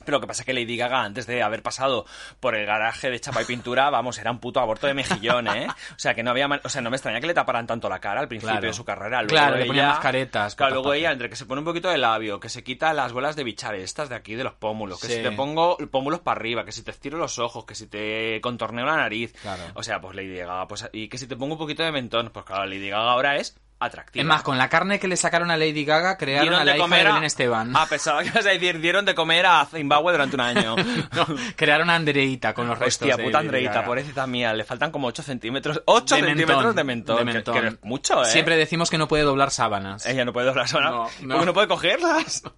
[0.04, 2.04] Pero lo que pasa es que Lady Gaga, antes de haber pasado
[2.40, 5.66] por el garaje de chapa y pintura, vamos, era un puto aborto de mejillón, ¿eh?
[5.68, 6.46] O sea, que no había...
[6.48, 8.66] man- O sea, no me extraña que le taparan tanto la cara al principio Claro.
[8.66, 9.22] de su carrera.
[9.22, 11.88] Luego Claro, le ella- ponía mascaretas, Claro, luego ella, entre que se pone un poquito
[11.88, 15.00] de labio, que se quita las bolas de bichar estas de aquí, de los pómulos,
[15.00, 15.14] que Sí.
[15.14, 18.40] si te pongo pómulos para arriba, que si te estiro los ojos, que si te
[18.42, 19.32] contorneo la nariz.
[19.40, 19.62] Claro.
[19.74, 20.88] O sea, pues Lady Gaga, pues...
[20.92, 23.56] Y que si te pongo un poquito de mentón, pues claro, Lady Gaga ahora es
[23.80, 24.22] atractiva.
[24.22, 26.72] Es más, con la carne que le sacaron a Lady Gaga, crearon Dieron a la
[26.72, 27.72] de hija de comer a- Belén Esteban.
[27.76, 30.76] Ah, pensaba que ibas a decir, dieron de comer a Zimbabue durante un año.
[31.14, 34.90] No, crearon a Andreita con los restos Hostia, de puta Andreita, pobrecita mía, le faltan
[34.90, 35.82] como 8 centímetros.
[35.84, 37.16] 8 De centímetros mentón, de mentón.
[37.16, 37.54] de que- mentón.
[37.54, 38.26] Que, no es mucho, ¿eh?
[38.26, 40.06] Siempre decimos que no puede doblar sábanas.
[40.06, 40.90] Ella no puede doblar sola.
[40.90, 41.34] No, no.
[41.34, 42.42] Porque no puede cogerlas.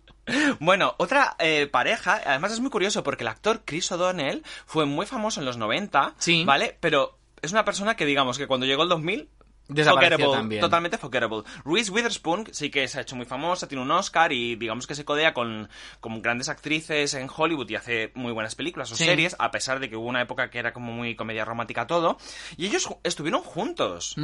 [0.59, 5.07] Bueno, otra eh, pareja, además es muy curioso porque el actor Chris O'Donnell fue muy
[5.07, 6.43] famoso en los 90, Sí.
[6.45, 6.77] ¿vale?
[6.81, 9.29] Pero es una persona que digamos que cuando llegó el 2000
[9.69, 10.61] Desapareció también.
[10.61, 11.43] totalmente forgettable.
[11.64, 14.95] Reese Witherspoon sí que se ha hecho muy famosa, tiene un Oscar y digamos que
[14.95, 15.69] se codea con,
[16.01, 19.05] con grandes actrices en Hollywood y hace muy buenas películas o Sí.
[19.05, 22.17] series, a pesar de que hubo una época que era como muy comedia romántica todo.
[22.57, 24.14] Y ellos estuvieron juntos.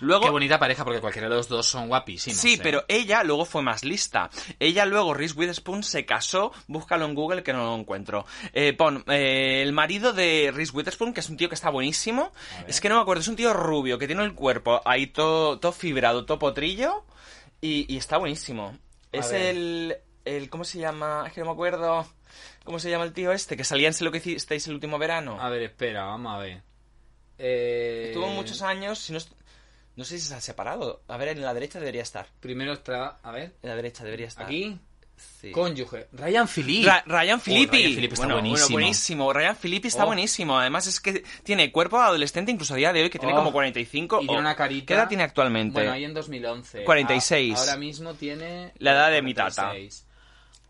[0.00, 2.38] Luego, Qué bonita pareja, porque cualquiera de los dos son guapísimos.
[2.38, 2.60] Sí, ¿eh?
[2.62, 4.28] pero ella luego fue más lista.
[4.58, 8.26] Ella luego, Reese Witherspoon, se casó, búscalo en Google que no lo encuentro.
[8.52, 12.32] Eh, pon, eh, el marido de Reese Witherspoon, que es un tío que está buenísimo.
[12.66, 14.47] Es que no me acuerdo, es un tío rubio, que tiene el cuerpo
[14.84, 17.04] ahí todo, todo fibrado, todo potrillo.
[17.60, 18.76] Y, y está buenísimo.
[19.12, 19.56] es ver.
[19.56, 20.50] el, el...
[20.50, 21.24] ¿Cómo se llama?
[21.26, 22.06] Es que no me acuerdo.
[22.64, 23.56] ¿Cómo se llama el tío este?
[23.56, 25.40] Que salía en lo que hicisteis el último verano.
[25.40, 26.62] A ver, espera, vamos a ver.
[27.38, 28.06] Eh...
[28.08, 29.18] Estuvo muchos años, si no...
[29.96, 31.02] No sé si se ha separado.
[31.08, 32.28] A ver, en la derecha debería estar.
[32.38, 33.18] Primero está...
[33.22, 33.56] A ver.
[33.62, 34.46] En la derecha debería estar.
[34.46, 34.78] Aquí.
[35.18, 35.50] Sí.
[35.50, 36.08] Cónyuge.
[36.12, 36.86] Ryan Phillippe.
[36.88, 37.76] Ra- Ryan Oh, Filippi.
[37.78, 38.74] Ryan Phillippe está bueno, bueno, buenísimo.
[38.74, 39.32] buenísimo.
[39.32, 40.06] Ryan Filippi está Oh.
[40.06, 40.58] buenísimo.
[40.58, 43.36] Además es que tiene cuerpo adolescente incluso a día de hoy, que tiene Oh.
[43.38, 44.20] como 45.
[44.22, 44.86] Y tiene una carita.
[44.86, 45.74] ¿Qué edad tiene actualmente?
[45.74, 46.84] Bueno, ahí en 2011.
[46.84, 47.56] 46.
[47.56, 48.72] A- Ahora mismo tiene.
[48.78, 49.72] La edad de mi tata.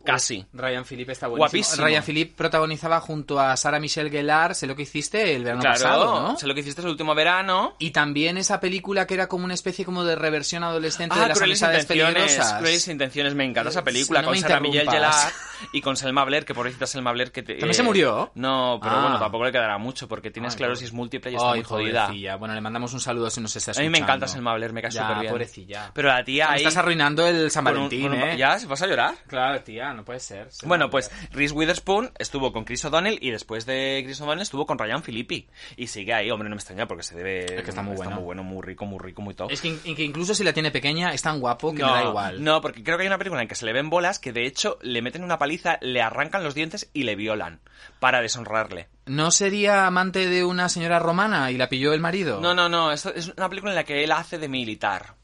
[0.00, 0.04] 46.
[0.04, 0.46] Casi.
[0.52, 1.48] Ryan Phillippe está buenísimo.
[1.48, 1.84] Guapísimo.
[1.86, 5.74] Ryan Phillippe protagonizaba junto a Sara Michelle Gellar, sé lo que hiciste el verano Claro,
[5.76, 6.36] pasado, ¿no?
[6.38, 7.74] sé lo que hiciste el último verano.
[7.78, 11.28] Y también esa película que era como una especie como de reversión adolescente Ah, de
[11.28, 12.58] las amistades intenciones, peligrosas.
[12.58, 15.32] Crueles intenciones, me encanta esa película no con me Sarah Michelle Gellar
[15.72, 18.30] y con Selma Blair, que pobrecita Selma Blair que te- ¿También eh, se murió?
[18.34, 19.00] No, pero Ah.
[19.02, 22.04] bueno, tampoco le quedará mucho porque tiene esclerosis múltiple y está Ay, muy jodida.
[22.06, 22.36] pobrecilla.
[22.36, 23.90] Bueno, le mandamos un saludo si nos está A escuchando.
[23.90, 25.32] mí me encanta Selma Blair, me cae súper bien.
[25.32, 25.90] pobrecilla.
[25.92, 26.58] Pero la tía ahí...
[26.58, 28.36] estás arruinando el San Valentín, un- ¿eh?
[28.38, 28.58] ¿Ya?
[28.66, 29.14] ¿Vas a llorar?
[29.26, 30.48] Claro, tía, no puede ser.
[30.64, 31.10] Bueno, pues.
[31.32, 35.48] Reese Witherspoon estuvo con Chris O'Donnell y después de Chris O'Donnell estuvo con Ryan Philippi.
[35.76, 37.44] Y sigue ahí, hombre, no me extraña porque se debe...
[37.56, 38.16] Es que está muy bueno.
[38.16, 39.50] muy bueno, muy rico, muy rico, muy top.
[39.50, 41.92] Es que, in- que incluso si la tiene pequeña es tan guapo que no, me
[42.02, 42.42] da igual.
[42.44, 44.46] No, porque creo que hay una película en que se le ven bolas que de
[44.46, 47.60] hecho le meten una paliza, le arrancan los dientes y le violan
[48.00, 48.88] para deshonrarle.
[49.06, 52.40] ¿No sería amante de una señora romana y la pilló el marido?
[52.40, 53.04] No, no, no, es
[53.36, 55.14] una película en la que él hace de militar.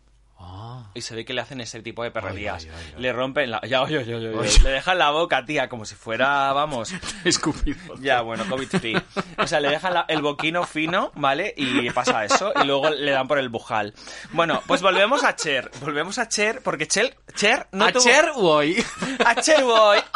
[0.47, 0.85] Ah.
[0.95, 2.65] Y se ve que le hacen ese tipo de perrerías.
[2.65, 3.03] Ay, ay.
[3.03, 3.61] Le rompen la...
[3.67, 4.61] Ya, oye, oye, oye.
[4.63, 6.93] Le dejan la boca, tía, como si fuera, vamos...
[7.25, 7.77] Escupido.
[8.01, 9.03] Ya, bueno, COVID tea.
[9.39, 11.53] O sea, le dejan la- el boquino fino, ¿vale?
[11.57, 12.53] Y pasa eso.
[12.63, 13.95] Y luego le dan por el bujal.
[14.33, 15.71] Bueno, pues volvemos a Cher.
[15.81, 18.03] Volvemos a Cher, porque Cher, Cher no a tuvo...
[18.05, 18.85] Cher voy.
[19.25, 19.99] A Cher voy.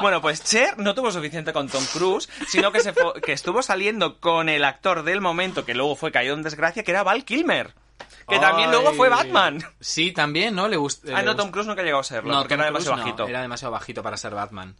[0.00, 3.62] Bueno, pues Cher no tuvo suficiente con Tom Cruise, sino que, se fue- que estuvo
[3.62, 7.24] saliendo con el actor del momento que luego fue caído en desgracia, que era Val
[7.24, 7.74] Kilmer.
[8.28, 8.74] Que también Ay.
[8.76, 9.62] luego fue Batman.
[9.80, 10.68] Sí, también, ¿no?
[10.68, 11.16] Le gusta.
[11.16, 13.02] Ah, no, Tom Cruise nunca llegó a serlo, No, porque Tom era Cruise demasiado no,
[13.04, 13.28] bajito.
[13.28, 14.76] Era demasiado bajito para ser Batman.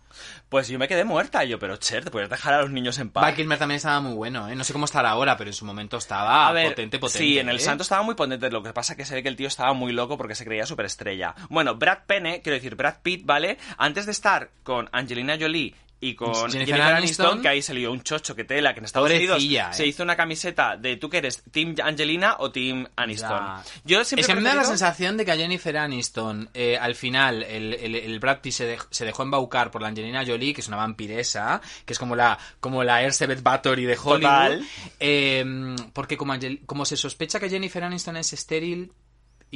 [0.49, 1.45] Pues yo me quedé muerta.
[1.45, 3.23] Yo, pero Cher, te puedes dejar a los niños en paz.
[3.23, 4.55] Val Kilmer también estaba muy bueno, ¿eh?
[4.57, 7.19] No sé cómo estará ahora, pero en su momento estaba A ver, potente, potente.
[7.19, 7.61] sí, en el ¿eh?
[7.61, 8.51] Santo estaba muy potente.
[8.51, 10.45] Lo que pasa es que se ve que el tío estaba muy loco porque se
[10.45, 11.35] creía superestrella.
[11.49, 13.59] Bueno, Brad Penne, quiero decir, Brad Pitt, ¿vale?
[13.79, 15.75] Antes de estar con Angelina Jolie
[16.09, 18.81] y con Jennifer Jennifer, Aniston, Aniston, que ahí se lió un chocho que tela, que
[18.81, 19.75] en Estados Unidos ¿eh?
[19.75, 23.31] se hizo una camiseta de tú que eres Team Angelina o Team Aniston.
[23.31, 23.63] Ya.
[23.85, 26.95] Yo siempre es que me da la sensación de que a Jennifer Aniston, eh, al
[26.95, 30.53] final, el, el- el Brad Pitt se, dej- se dejó embaucar por la Angelina Jolie,
[30.55, 34.65] que es una vampiresa, que es como la, como la Elizabeth Bathory de Hollywood.
[35.01, 38.93] Eh, porque como, Angel- como se sospecha que Jennifer Aniston es estéril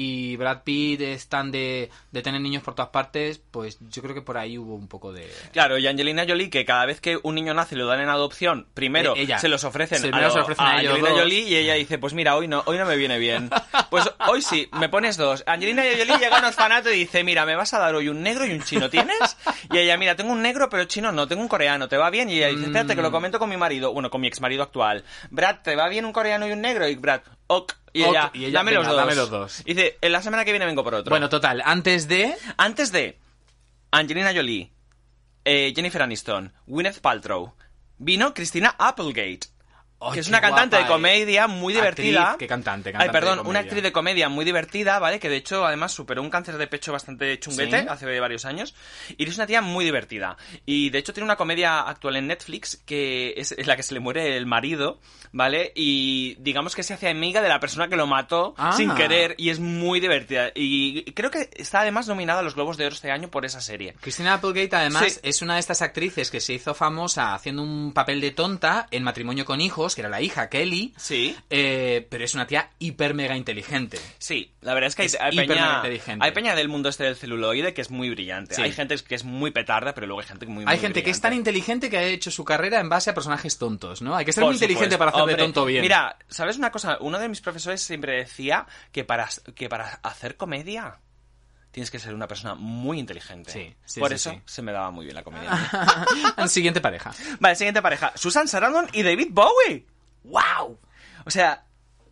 [0.01, 4.22] y Brad Pitt están de, de tener niños por todas partes, pues yo creo que
[4.22, 5.28] por ahí hubo un poco de...
[5.53, 8.09] Claro, y Angelina Jolie, que cada vez que un niño nace y lo dan en
[8.09, 9.38] adopción, primero Eh, ella.
[9.40, 11.20] se los ofrecen, Se- a, primero lo- se lo ofrecen a a ellos Angelina dos.
[11.20, 13.51] Jolie y ella dice, pues mira, hoy no, hoy no me viene bien.
[13.90, 15.42] Pues hoy sí, me pones dos.
[15.49, 18.22] Angelina Jolie llega a un orfanato y dice, mira, me vas a dar hoy un
[18.22, 19.18] negro y un chino, ¿tienes?
[19.73, 22.29] Y ella, mira, tengo un negro pero chino no, tengo un coreano, ¿te va bien?
[22.31, 24.63] Y ella dice, espérate que lo comento con mi marido, bueno, con mi ex marido
[24.63, 25.05] actual.
[25.31, 26.89] Brad, ¿te va bien un coreano y un negro?
[26.89, 27.75] Y Brad, ok.
[27.93, 28.97] Y Ok, ella, y ella, dame, venga, los dos.
[28.97, 29.61] dame los dos.
[29.65, 31.11] Y dice, en la semana que viene vengo por otro.
[31.11, 32.35] Bueno, total, antes de...
[32.57, 33.19] Antes de
[33.91, 34.71] Angelina Jolie,
[35.45, 37.55] eh, Jennifer Aniston, Gwyneth Paltrow,
[37.97, 39.49] vino Christina Applegate.
[40.01, 42.36] Ay, que es una cantante guapa, de comedia muy Actriz, divertida.
[42.38, 45.18] qué cantante, Ay, perdón, una actriz de comedia muy divertida, ¿vale?
[45.18, 47.86] Que de hecho, además, superó un cáncer de pecho bastante chunguete ¿Sí?
[47.88, 48.74] hace varios años.
[49.16, 50.36] Y es una tía muy divertida.
[50.64, 53.92] Y de hecho tiene una comedia actual en Netflix que es, es la que se
[53.94, 55.01] le muere el marido,
[55.32, 55.72] ¿vale?
[55.74, 58.72] Y digamos que se hace amiga de la persona que lo mató Ah.
[58.76, 59.34] sin querer.
[59.36, 60.53] Y es muy divertida.
[60.55, 63.61] Y creo que está además nominada a los Globos de Oro este año por esa
[63.61, 63.94] serie.
[64.01, 65.20] Christina Applegate, además, Sí.
[65.24, 69.03] es una de estas actrices que se hizo famosa haciendo un papel de tonta en
[69.03, 70.95] Matrimonio con Hijos, que era la hija Kelly.
[70.97, 71.36] Sí.
[71.51, 73.99] eh, pero es una tía hiper mega inteligente.
[74.18, 76.24] Sí, la verdad es que hay, Es hay hiper mega peña, inteligente.
[76.24, 78.55] hay peña del mundo este del celuloide que es muy brillante.
[78.55, 78.62] Sí.
[78.62, 81.11] Hay gente que es muy petarda, pero luego hay gente muy, muy Hay gente que
[81.11, 84.16] es tan inteligente que ha hecho su carrera en base a personajes tontos, ¿no?
[84.16, 85.82] Hay que ser Por muy inteligente para hacer de tonto bien.
[85.82, 86.99] Mira, ¿sabes una cosa?
[87.01, 90.99] Uno de mis profesores siempre decía que para, que para hacer comedia
[91.79, 93.53] tienes que ser una persona muy inteligente.
[93.53, 94.43] Sí, sí, Por sí, eso sí.
[94.47, 95.49] se me daba muy bien la comedia.
[96.49, 97.14] Siguiente pareja.
[97.39, 98.11] vale, siguiente pareja.
[98.16, 99.87] Susan Sarandon y David Bowie.
[100.24, 100.76] ¡Wow!
[101.24, 101.66] O sea,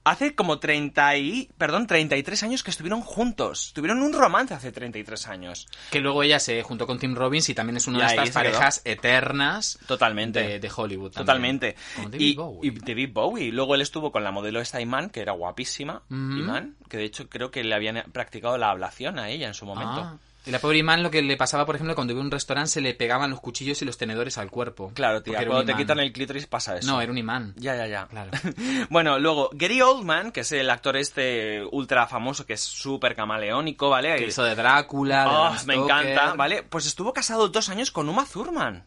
[0.06, 1.50] hace como 30 y...
[1.58, 3.72] Perdón, 33 años que estuvieron juntos.
[3.74, 5.66] Tuvieron un romance hace 33 años.
[5.90, 8.34] Que luego ella se juntó con Tim Robbins y también es una de estas quedó.
[8.34, 10.40] parejas eternas Totalmente.
[10.40, 11.10] de, de Hollywood.
[11.10, 11.26] también.
[11.26, 11.76] Totalmente.
[11.96, 12.70] Como David y, Bowie.
[12.70, 13.52] y David Bowie.
[13.52, 16.02] Luego él estuvo con la modelo esta Iman, que era guapísima.
[16.08, 19.66] Iman, que de hecho creo que le habían practicado la ablación a ella en su
[19.66, 20.00] momento.
[20.00, 20.18] Ah.
[20.46, 22.70] Y la pobre Iman lo que le pasaba, por ejemplo, cuando iba a un restaurante
[22.70, 24.92] se le pegaban los cuchillos y los tenedores al cuerpo.
[24.94, 25.82] Claro, tía, cuando te imán.
[25.82, 26.90] quitan el clítoris pasa eso.
[26.90, 27.52] No, era un imán.
[27.56, 28.06] Ya, ya, ya.
[28.06, 28.30] Claro.
[28.90, 33.90] bueno, luego, Gary Oldman, que es el actor este ultra famoso, que es súper camaleónico,
[33.90, 34.14] ¿vale?
[34.16, 36.62] Que hizo de Drácula, de Oh, Bram me encanta, ¿vale?
[36.62, 38.86] Pues estuvo casado dos años con Uma Thurman.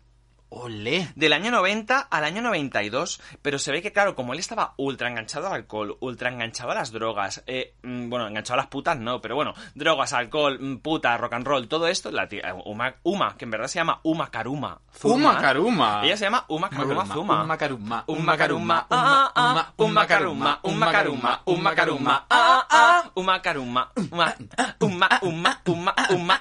[0.51, 1.09] Olé.
[1.15, 5.07] Del año 90 al año 92, pero se ve que, claro, como él estaba ultra
[5.07, 8.97] enganchado al alcohol, ultra enganchado a las drogas, eh, mm, bueno, enganchado a las putas
[8.97, 12.95] no, pero bueno, drogas, alcohol, mm, puta, rock and roll, todo esto, la tía, Uma,
[13.03, 14.81] Uma, que en verdad se llama Uma Karuma.
[14.97, 15.15] Zuma.
[15.15, 16.01] Uma Karuma.
[16.03, 17.43] Ella se llama Uma Karuma Zuma.
[17.43, 18.03] Uma Karuma.
[18.07, 24.35] Uma Karuma, ah, ah, Uma Karuma, Uma Karuma, Uma Karuma, ah, ah, Uma Karuma, Uma,
[24.81, 26.39] Uma, Uma, Uma, Uma,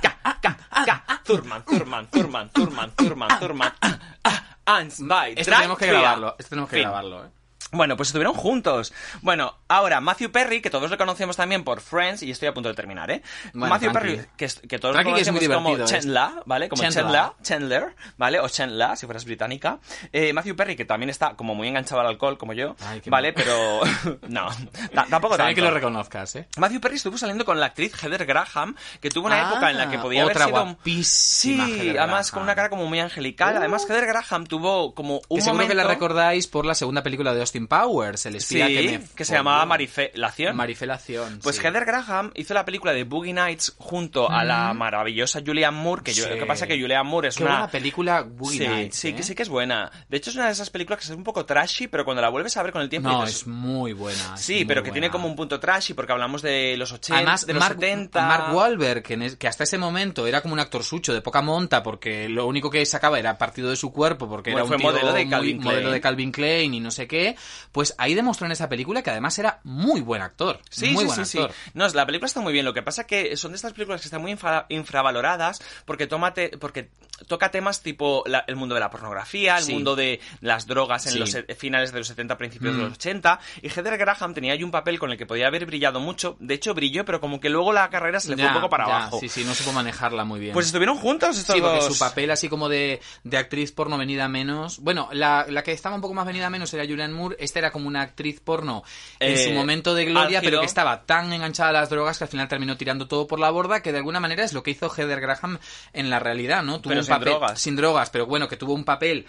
[0.00, 0.09] ka,
[1.30, 6.34] Thurman, Thurman, Thurman, Thurman, Thurman, Thurman, ah, ah, by, Esto tenemos que grabarlo.
[6.36, 7.28] Esto tenemos que grabarlo, eh.
[7.72, 8.92] Bueno, pues estuvieron juntos.
[9.22, 12.68] Bueno, ahora Matthew Perry, que todos lo conocemos también por Friends, y estoy a punto
[12.68, 13.22] de terminar, ¿eh?
[13.54, 14.16] Bueno, Matthew tranqui.
[14.16, 15.84] Perry, que, que todos lo conocemos como.
[15.84, 16.68] Chandler, ¿vale?
[16.68, 17.30] Como Chandler.
[17.42, 18.40] Chandler, ¿vale?
[18.40, 19.78] O Chandler, si fueras británica.
[20.12, 23.32] Eh, Matthew Perry, que también está como muy enganchado al alcohol, como yo, Ay, ¿vale?
[23.32, 23.42] mal.
[23.44, 24.48] Pero no,
[24.94, 25.70] ta- tampoco bien que tanto.
[25.70, 26.48] lo reconozcas, ¿eh?
[26.56, 29.78] Matthew Perry estuvo saliendo con la actriz Heather Graham, que tuvo una Ah, época en
[29.78, 30.64] la que podía otra haber sido...
[30.74, 32.34] guapísima Sí, Heather además Graham.
[32.34, 33.56] con una cara como muy angelical.
[33.56, 37.02] Además, Heather Graham tuvo como un Que seguro que la momento- recordáis por la segunda
[37.02, 40.56] película de Austin Powers, el espía Sí, que, me que se llamaba Marifelación.
[40.56, 41.40] Marifelación.
[41.42, 41.62] Pues sí.
[41.66, 46.12] Heather Graham hizo la película de Boogie Nights junto a la maravillosa Julianne Moore, que
[46.12, 46.30] yo, Sí.
[46.30, 47.52] lo que pasa es que Julianne Moore es Qué una...
[47.52, 49.14] buena película Boogie sí, Nights, sí, ¿eh?
[49.14, 49.90] que sí que es buena.
[50.08, 52.28] De hecho es una de esas películas que es un poco trashy, pero cuando la
[52.28, 54.34] vuelves a ver con el tiempo No, es muy buena.
[54.34, 57.16] es Sí, muy pero que tiene como un punto trashy porque hablamos de los 80,
[57.16, 58.26] Además, de los Mark, 70.
[58.26, 61.20] Mark Wahlberg, que, en es- que hasta ese momento era como un actor sucho de
[61.22, 64.64] poca monta, porque lo único que sacaba era partido de su cuerpo, porque Bueno, era
[64.64, 67.36] un fue tío modelo de muy- modelo de Calvin Klein y no sé qué,
[67.72, 70.60] pues ahí demostró en esa película que además era muy buen actor.
[70.70, 71.52] Sí, muy sí, buen sí, actor.
[71.64, 71.70] sí.
[71.74, 72.64] No, la película está muy bien.
[72.64, 76.50] Lo que pasa que son de estas películas que están muy infra- infravaloradas porque, tómate,
[76.58, 76.90] porque
[77.28, 79.72] toca temas tipo la- el mundo de la pornografía, el Sí.
[79.74, 81.18] mundo de las drogas en Sí.
[81.18, 82.84] los se- finales de los 70, principios de Mm.
[82.84, 83.40] los 80.
[83.62, 86.36] Y Heather Graham tenía ahí un papel con el que podía haber brillado mucho.
[86.40, 88.86] De hecho, brilló, pero como que luego la carrera se le fue un poco para
[88.86, 89.20] ya, abajo.
[89.20, 90.52] Sí, sí, no supo manejarla muy bien.
[90.54, 91.86] Pues estuvieron juntos estos Sí, porque dos.
[91.94, 94.78] su papel así como de, de actriz porno venida menos...
[94.80, 97.36] Bueno, la, la que estaba un poco más venida a menos era Julianne Moore.
[97.40, 98.82] Esta era como una actriz porno
[99.18, 100.42] en Eh, su momento de gloria, álgido.
[100.42, 103.40] pero que estaba tan enganchada a las drogas que al final terminó tirando todo por
[103.40, 105.58] la borda, que de alguna manera es lo que hizo Heather Graham
[105.92, 106.80] en la realidad, ¿no?
[106.80, 107.60] Tuvo Pero un sin papel, drogas.
[107.60, 109.26] Sin drogas, pero bueno, que tuvo un papel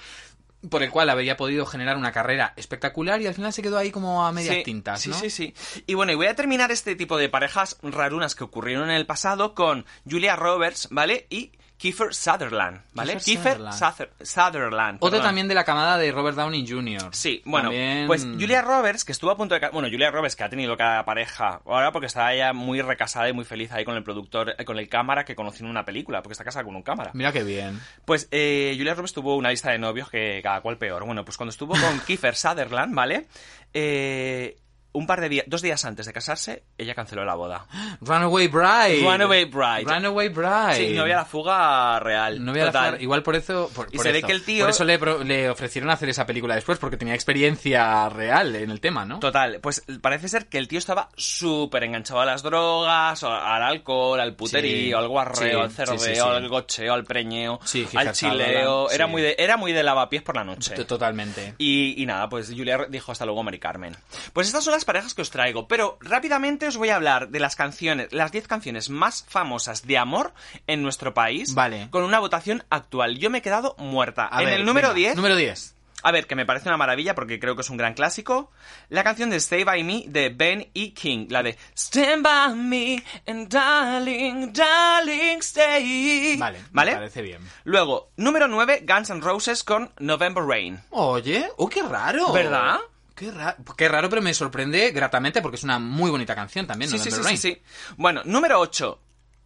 [0.70, 3.90] por el cual habría podido generar una carrera espectacular y al final se quedó ahí
[3.90, 5.56] como a medias Sí, tintas, sí, sí, sí.
[5.88, 9.08] Y bueno, y voy a terminar este tipo de parejas rarunas que ocurrieron en el
[9.08, 11.26] pasado con Julia Roberts, ¿vale?
[11.32, 11.52] Y
[11.82, 13.14] Kiefer Sutherland, ¿vale?
[13.18, 13.80] Kiefer Kiefer Sutherland.
[14.20, 14.98] Suther- Sutherland.
[15.02, 17.10] Otro también de la camada de Robert Downey Jr.
[17.12, 19.68] Sí, bueno, También- pues Julia Roberts, que estuvo a punto de...
[19.70, 23.34] Bueno, Julia Roberts, que ha tenido cada pareja ahora porque está ella muy recasada y
[23.34, 26.22] muy feliz ahí con el productor, eh, con el cámara que conoció en una película,
[26.22, 27.10] porque está casada con un cámara.
[27.16, 27.82] Mira qué bien.
[28.06, 31.04] Pues eh, Julia Roberts tuvo una lista de novios que cada cual peor.
[31.04, 33.26] Bueno, pues cuando estuvo con Kiefer Sutherland, ¿vale?
[33.74, 34.56] Eh,
[34.94, 37.66] un par de días, dos días antes de casarse, ella canceló la boda.
[38.02, 39.02] Runaway Bride.
[39.04, 39.84] Runaway Bride.
[39.86, 40.76] Runaway Bride.
[40.76, 42.44] Sí, no había la fuga real.
[42.44, 42.84] No voy a total.
[42.92, 43.70] dejar- igual por eso.
[43.74, 46.56] Por, Y por se ve que el tío- Por eso le, ofrecieron hacer esa película
[46.56, 49.20] después, porque tenía experiencia real en el tema, ¿no?
[49.20, 54.20] Total, pues parece ser que el tío estaba súper enganchado a las drogas, al alcohol,
[54.20, 56.20] al puterío, Sí, al guarreo, sí, al sí.
[56.20, 57.60] al gocheo, al preñeo,
[57.96, 58.90] al chileo.
[58.92, 60.76] Era, muy de, era muy de lavapiés por la noche.
[60.86, 61.56] Totalmente.
[61.58, 63.96] Y, y nada, pues Julia dijo hasta luego, Mari Carmen.
[64.34, 67.40] Pues estas son las parejas que os traigo, pero rápidamente os voy a hablar de
[67.40, 70.34] las canciones, las 10 canciones más famosas de amor
[70.68, 71.54] en nuestro país.
[71.54, 71.88] Vale.
[71.90, 73.18] Con una votación actual.
[73.18, 74.28] Yo me he quedado muerta.
[74.32, 75.16] A en ver, el número venga, 10.
[75.16, 75.76] Número 10.
[76.04, 78.52] A ver, que me parece una maravilla porque creo que es un gran clásico.
[78.90, 80.94] La canción de Stay By Me de Ben E.
[80.94, 81.28] King.
[81.30, 86.38] La de Stand By Me and Darling, Darling, Stay.
[86.38, 86.94] Vale, me ¿Vale?
[86.94, 87.42] parece bien.
[87.66, 90.80] Luego, número 9, Guns N' Roses con November Rain.
[90.90, 92.32] Oye, oh, qué raro.
[92.32, 92.80] ¿Verdad?
[93.22, 96.90] Qué, ra- qué raro, pero me sorprende gratamente porque es una muy bonita canción también,
[96.90, 97.62] Sí, sí, sí, sí, sí.
[97.96, 99.00] Bueno, número 8,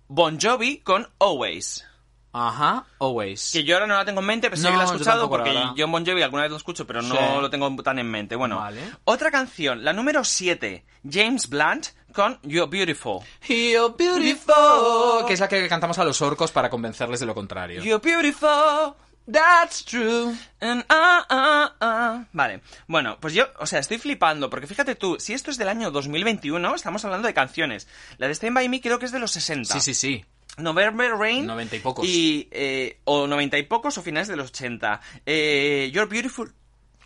[0.08, 1.86] Bon Jovi con Always.
[2.32, 3.52] Ajá, Always.
[3.52, 5.30] Que yo ahora no la tengo en mente, pero sí No, que la he escuchado
[5.30, 7.22] porque yo en Bon Jovi alguna vez lo escucho, pero no Sí.
[7.42, 8.36] lo tengo tan en mente.
[8.38, 8.80] Bueno, Vale.
[9.04, 13.20] otra canción, la número 7, James Blunt con You're Beautiful.
[13.48, 15.26] You're beautiful.
[15.28, 17.82] Que es la que cantamos a los orcos para convencerles de lo contrario.
[17.84, 18.94] You're beautiful.
[19.32, 20.36] That's true.
[20.62, 22.26] And ah, ah, ah.
[22.32, 25.70] Vale, bueno, pues yo, o sea, estoy flipando, porque fíjate tú, si esto es del
[25.70, 27.88] año 2021, estamos hablando de canciones.
[28.18, 29.74] La de Stand By Me creo que es de los 60.
[29.74, 30.26] Sí, sí, sí.
[30.58, 31.46] November Rain.
[31.48, 32.06] 90 y pocos.
[32.08, 35.02] Y, eh, o 90 y pocos o finales de los 80.
[35.26, 36.54] Eh, You're Beautiful.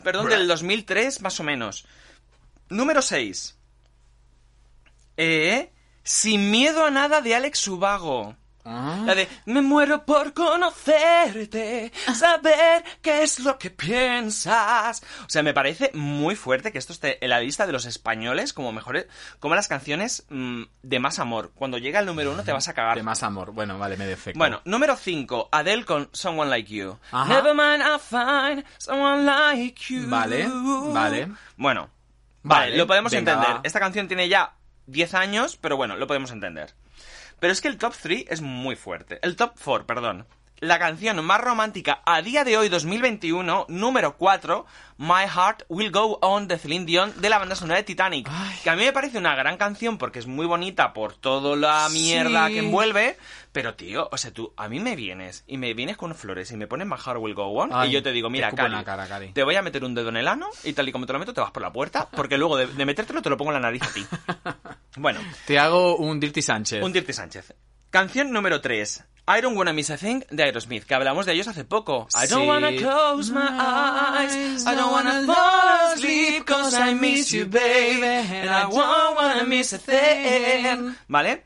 [0.04, 1.86] Perdón, del 2003 más o menos.
[2.70, 3.58] Número 6.
[5.18, 5.72] Eh,
[6.04, 8.36] Sin miedo a nada de Alex Subago.
[8.72, 9.02] Ah.
[9.06, 15.02] La de me muero por conocerte, saber qué es lo que piensas.
[15.26, 18.54] O sea, me parece muy fuerte que esto esté en la lista de los españoles
[18.54, 19.08] como mejores,
[19.40, 21.52] como las canciones mm, de más amor.
[21.56, 22.96] Cuando llega el número uno te vas a cagar.
[22.96, 23.52] De más amor.
[23.52, 24.38] Bueno, vale, me defecto.
[24.38, 26.98] Bueno, número 5, Adele con Someone Like You.
[27.12, 27.34] Ajá.
[27.34, 30.08] Never mind, I'll find someone like you.
[30.08, 30.48] Vale,
[30.94, 31.28] vale.
[31.58, 31.90] Bueno,
[32.44, 33.58] vale, Vale, lo podemos venga, entender.
[33.58, 33.62] va.
[33.64, 34.54] Esta canción tiene ya
[34.88, 36.74] 10 años, pero bueno, lo podemos entender.
[37.40, 39.20] Pero es que el top 3 es muy fuerte.
[39.22, 40.26] El top 4, perdón.
[40.62, 44.66] La canción más romántica a día de hoy, 2021, número 4,
[44.98, 48.30] My Heart Will Go On de Celine Dion, de la banda sonora de Titanic.
[48.64, 51.88] Que a mí me parece una gran canción porque es muy bonita por toda la
[51.90, 52.54] mierda Sí.
[52.54, 53.16] que envuelve.
[53.54, 56.58] Pero, tío, o sea, tú a mí me vienes y me vienes con flores y
[56.58, 58.84] me pones My Heart Will Go On Ay, y yo te digo, te mira, Cari,
[58.84, 59.32] cara, Cari.
[59.32, 61.20] te voy a meter un dedo en el ano y tal y como te lo
[61.20, 63.56] meto te vas por la puerta porque luego de, de metértelo te lo pongo en
[63.62, 64.06] la nariz a ti.
[64.98, 66.84] Bueno, Te hago un Dirty Sánchez.
[66.84, 67.54] un Dirty Sánchez.
[67.90, 69.06] Canción número 3.
[69.32, 72.08] I Don't Wanna Miss a Thing de Aerosmith, que hablamos de ellos hace poco.
[72.16, 72.48] I don't Sí.
[72.48, 78.50] wanna close my eyes, I don't wanna fall asleep cause I miss you, baby, and
[78.50, 80.96] I won't wanna miss a thing.
[81.08, 81.44] ¿Vale?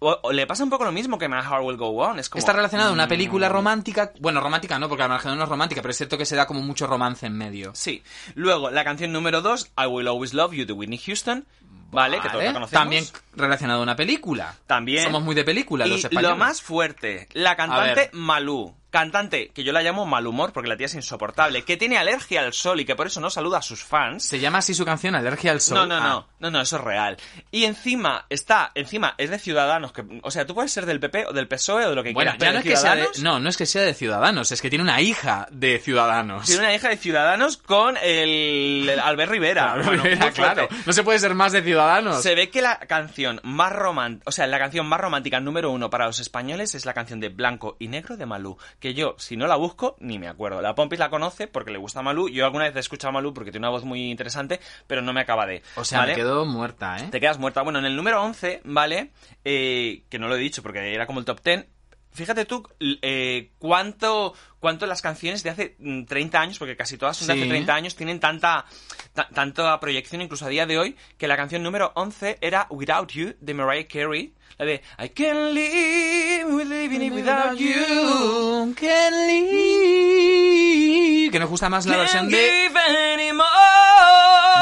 [0.00, 2.18] O, o le pasa un poco lo mismo que My Heart Will Go On.
[2.18, 4.12] Es como, Está relacionado a una mm, película romántica.
[4.20, 6.46] Bueno, romántica no, porque la margen no es romántica, pero es cierto que se da
[6.46, 7.72] como mucho romance en medio.
[7.74, 8.02] Sí.
[8.34, 11.46] Luego, la canción número 2, I Will Always Love You de Whitney Houston.
[11.90, 12.70] Vale, que todos la conocemos.
[12.82, 14.54] También relacionado a una película.
[14.66, 15.04] También.
[15.04, 16.30] Somos muy de película los Y españoles.
[16.30, 18.10] lo más fuerte, la cantante.
[18.12, 18.74] Malú.
[18.90, 22.52] Cantante que yo la llamo Malhumor porque la tía es insoportable, que tiene alergia al
[22.54, 24.24] sol y que por eso no saluda a sus fans.
[24.24, 25.76] Se llama así su canción, Alergia al Sol.
[25.78, 26.08] No, no, Ah.
[26.08, 27.16] no, no, no, eso es real.
[27.50, 31.26] Y encima está, encima es de Ciudadanos, que, o sea, tú puedes ser del PP
[31.26, 32.46] o del PSOE o de lo que Bueno, quieras.
[32.48, 34.70] ya no es, que sea de, no, no es que sea de Ciudadanos, es que
[34.70, 36.46] tiene una hija de Ciudadanos.
[36.46, 39.76] Tiene una hija de Ciudadanos con el, el Albert Rivera.
[39.84, 40.32] Bueno, muy fuerte.
[40.40, 40.68] claro.
[40.86, 42.22] No se puede ser más de Ciudadanos.
[42.22, 45.90] Se ve que la canción más romántica, o sea, la canción más romántica número uno
[45.90, 49.36] para los españoles es la canción de Blanco y Negro de Malú, que yo, si
[49.36, 50.62] no la busco, ni me acuerdo.
[50.62, 53.34] La Pompis la conoce porque le gusta Malú, yo alguna vez he escuchado a Malú
[53.34, 55.62] porque tiene una voz muy interesante, pero no me acaba de...
[55.76, 56.12] O sea, ¿vale?
[56.12, 57.08] me quedo muerta, ¿eh?
[57.10, 57.62] Te quedas muerta.
[57.62, 59.10] Bueno, en el número 11, ¿vale?
[59.44, 61.66] Eh, que no lo he dicho porque era como el top 10.
[62.12, 67.16] Fíjate tú eh, cuánto, cuánto las canciones de hace mm, 30 años, porque casi todas
[67.16, 67.40] son de Sí.
[67.40, 68.64] hace 30 años, tienen tanta,
[69.14, 73.10] ta- tanta proyección incluso a día de hoy, que la canción número 11 era Without
[73.12, 74.34] You de Mariah Carey.
[74.58, 78.74] La de I can't live living it without you.
[78.74, 81.30] Can leave.
[81.30, 82.68] Que nos gusta más la Can't versión de...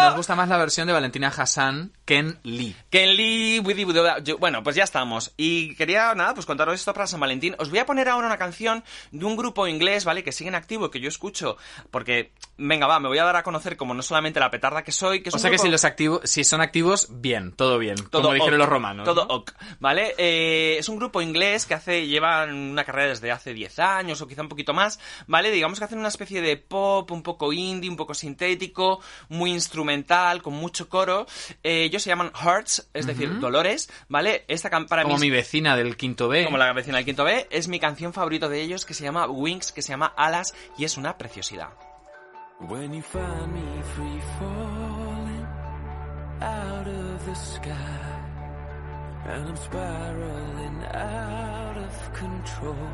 [0.02, 2.76] Nos gusta más la versión de Valentina Hassan, Ken Lee.
[2.90, 4.38] Ken Lee, with you, without you.
[4.38, 5.32] Bueno, pues ya estamos.
[5.36, 7.54] Y quería, nada, pues contaros esto para San Valentín.
[7.58, 10.22] Os voy a poner ahora una canción de un grupo inglés, ¿vale?
[10.22, 11.56] Que sigue en activo, que yo escucho.
[11.90, 14.92] Porque, venga, va, me voy a dar a conocer como no solamente la petarda que
[14.92, 17.96] soy, que es O sea que si los activos, si son activos, bien, todo bien,
[18.10, 19.04] todo como dijeron ok, los romanos.
[19.04, 19.34] Todo ¿no?
[19.34, 20.14] ok, ¿vale?
[20.18, 24.26] Eh, es un grupo inglés que hace llevan una carrera desde hace 10 años o
[24.26, 25.50] quizá un poquito más, ¿vale?
[25.50, 30.42] Digamos que hacen una especie de pop un poco indie, un poco sintético, muy instrumental,
[30.42, 31.26] con mucho coro.
[31.62, 34.44] Eh, ellos se llaman Hearts, es decir, Dolores, ¿vale?
[34.48, 36.44] Esta para Como mí mi vecina del quinto B.
[36.44, 39.26] como la vecina del quinto B, es mi canción favorita de ellos que se llama
[39.26, 41.68] Wings, que se llama Alas y es una preciosidad.
[42.60, 45.46] When you find me free falling
[46.40, 48.16] out of the sky,
[49.26, 52.88] and I'm spiraling out of control.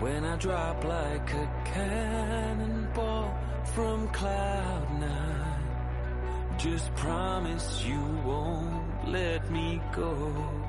[0.00, 3.32] When I drop like a cannonball
[3.76, 10.63] from cloud nine, just promise you won't let me go.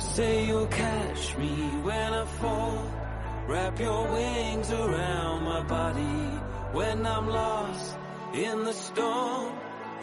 [0.00, 2.84] Say you'll catch me when I fall.
[3.48, 6.40] Wrap your wings around my body
[6.72, 7.98] when I'm lost
[8.32, 9.52] in the storm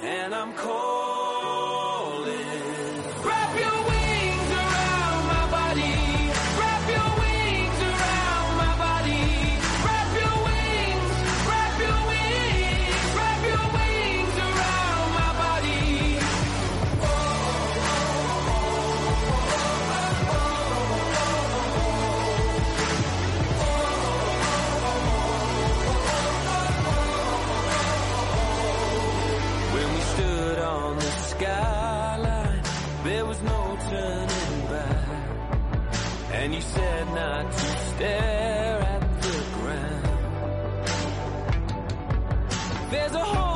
[0.01, 2.35] and I'm calling.
[3.23, 3.84] Wrap your
[33.15, 35.07] there was no turning back.
[36.33, 40.17] And you said not to stare at the ground.
[42.91, 43.54] There's a hole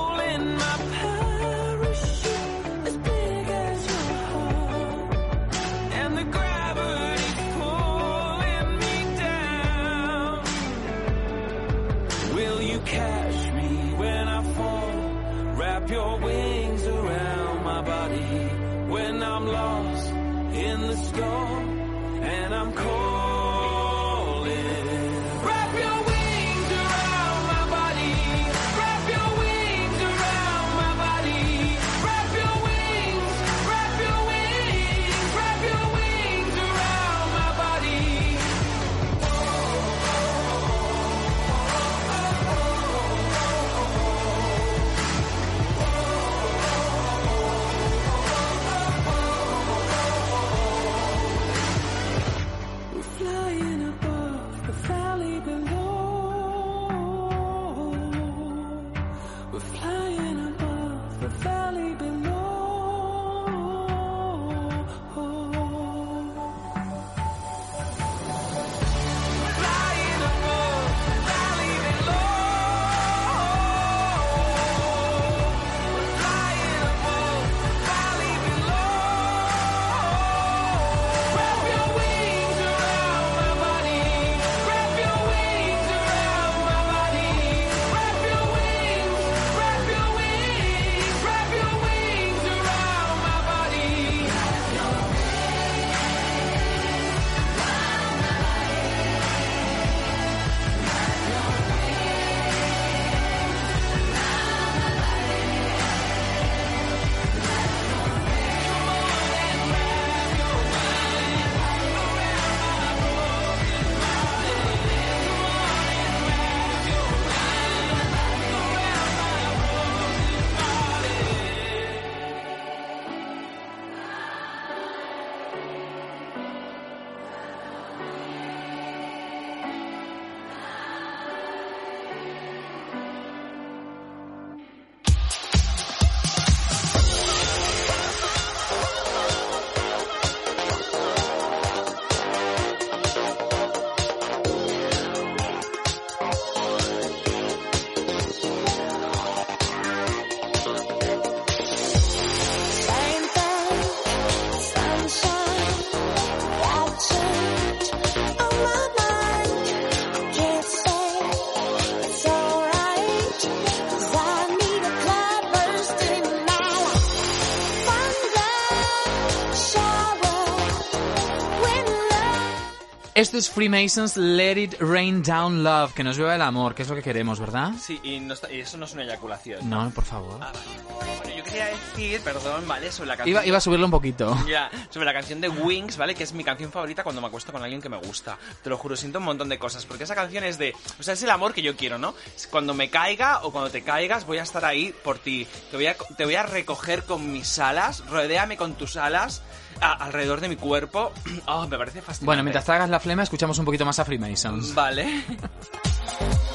[173.39, 176.95] es Freemasons Let It Rain Down Love, que nos lleva el amor, que es lo
[176.95, 177.71] que queremos, ¿verdad?
[177.81, 179.67] Sí, y, no está- y eso no es una eyaculación.
[179.69, 180.37] No, por favor.
[180.41, 181.15] Ah, vale.
[181.21, 182.91] Bueno, yo quería decir, perdón, ¿vale?
[182.91, 183.29] Sobre la canción.
[183.37, 184.37] Iba, iba a subirlo un poquito.
[184.47, 186.15] Ya, sobre la canción de Wings, ¿vale?
[186.15, 188.37] Que es mi canción favorita cuando me acuesto con alguien que me gusta.
[188.63, 189.85] Te lo juro, siento un montón de cosas.
[189.85, 190.73] Porque esa canción es de.
[190.99, 192.13] O sea, es el amor que yo quiero, ¿no?
[192.51, 195.47] Cuando me caiga o cuando te caigas, voy a estar ahí por ti.
[195.71, 198.03] Te voy a, te voy a recoger con mis alas.
[198.09, 199.41] Rodéame con tus alas
[199.81, 201.11] a- alrededor de mi cuerpo.
[201.47, 202.25] Oh, me parece fascinante.
[202.25, 204.73] Bueno, mientras tragas la flema, escuchamos un poquito más a Freemasons.
[204.73, 205.23] Vale.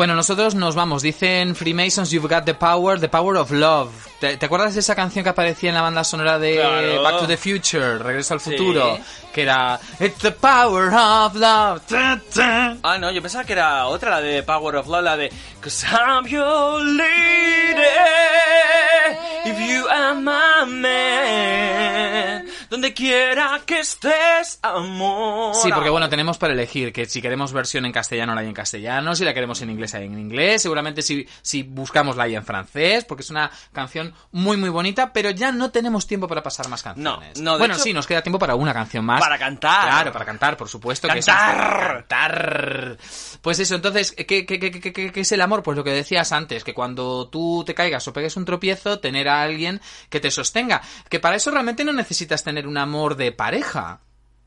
[0.00, 1.02] Bueno, nosotros nos vamos.
[1.02, 4.09] Dicen Freemasons, you've got the power, the power of love.
[4.20, 7.02] ¿Te, te acuerdas de esa canción que aparecía en la banda sonora de Claro.
[7.02, 8.50] Back to the Future, Regreso al Sí.
[8.50, 8.98] Futuro?
[9.32, 11.80] Que era It's the power of love.
[11.88, 12.76] Ta, ta.
[12.82, 15.86] Ah, no, yo pensaba que era otra, la de Power of Love, la de Cause
[15.86, 17.80] I'm your lady,
[19.46, 25.54] if you are my man, donde quiera que estés, amor.
[25.54, 28.54] Sí, porque bueno, tenemos para elegir que si queremos versión en castellano la hay en
[28.54, 32.34] castellano, si la queremos en inglés hay en inglés, seguramente si, si buscamos la hay
[32.36, 36.42] en francés, porque es una canción muy muy bonita, pero ya no tenemos tiempo para
[36.42, 37.40] pasar más canciones.
[37.40, 39.20] no, de bueno, hecho- sí, nos queda tiempo para una canción más.
[39.20, 39.88] Para cantar.
[39.88, 41.08] Claro, para cantar, por supuesto.
[41.08, 42.06] que eso es- ¡Cantar!
[42.08, 42.96] cantar.
[43.42, 45.62] Pues eso, entonces, ¿qué, qué, qué, qué, qué- qué es el amor?
[45.62, 49.28] Pues lo que decías antes, que cuando tú te caigas o pegues un tropiezo, tener
[49.28, 50.80] a alguien que te sostenga.
[51.08, 54.00] Que para eso realmente no necesitas tener un amor de pareja.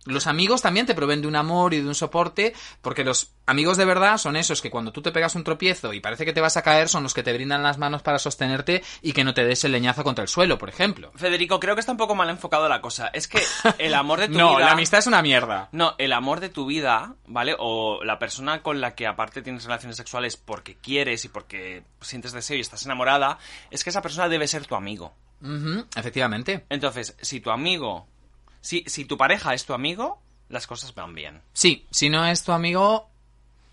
[0.06, 3.78] Los amigos también te proveen de un amor y de un soporte, porque los amigos
[3.78, 6.42] de verdad son esos que cuando tú te pegas un tropiezo y parece que te
[6.42, 9.34] vas a caer, son los que te brindan las manos para sostenerte y que no
[9.34, 11.12] te des el leñazo contra el suelo, por ejemplo.
[11.16, 13.08] Federico, creo que está un poco mal enfocado la cosa.
[13.14, 13.42] Es que
[13.78, 14.66] el amor de tu No, vida...
[14.66, 15.70] la amistad es una mierda.
[15.72, 17.56] No, el amor de tu vida, ¿vale?
[17.58, 22.34] O la persona con la que aparte tienes relaciones sexuales porque quieres y porque sientes
[22.34, 23.38] deseo y estás enamorada,
[23.72, 25.14] es que esa persona debe ser tu amigo.
[25.96, 26.66] Efectivamente.
[26.70, 28.08] Entonces, si tu amigo,
[28.64, 31.42] si, si tu pareja es tu amigo, las cosas van bien.
[31.52, 33.10] Sí, si no es tu amigo,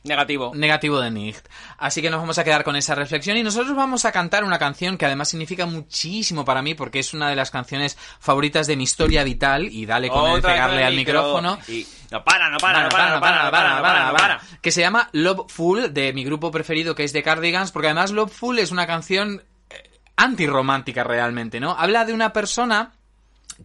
[0.03, 0.53] Negativo.
[0.55, 1.47] Negativo de Nicht.
[1.77, 4.59] Así que nos vamos a quedar con esa reflexión y nosotros vamos a cantar una
[4.59, 8.77] canción que además significa muchísimo para mí porque es una de las canciones favoritas de
[8.77, 11.21] mi historia vital y dale con el pegarle al micro.
[11.21, 11.59] micrófono.
[11.69, 14.41] Y no para, no para, no para, no para, no para, no para, no para.
[14.63, 18.11] Que se llama Love Full, de mi grupo preferido que es The Cardigans, porque además
[18.11, 21.73] Love Full es una canción eh, antirromántica realmente, ¿no?
[21.79, 22.95] Habla de una persona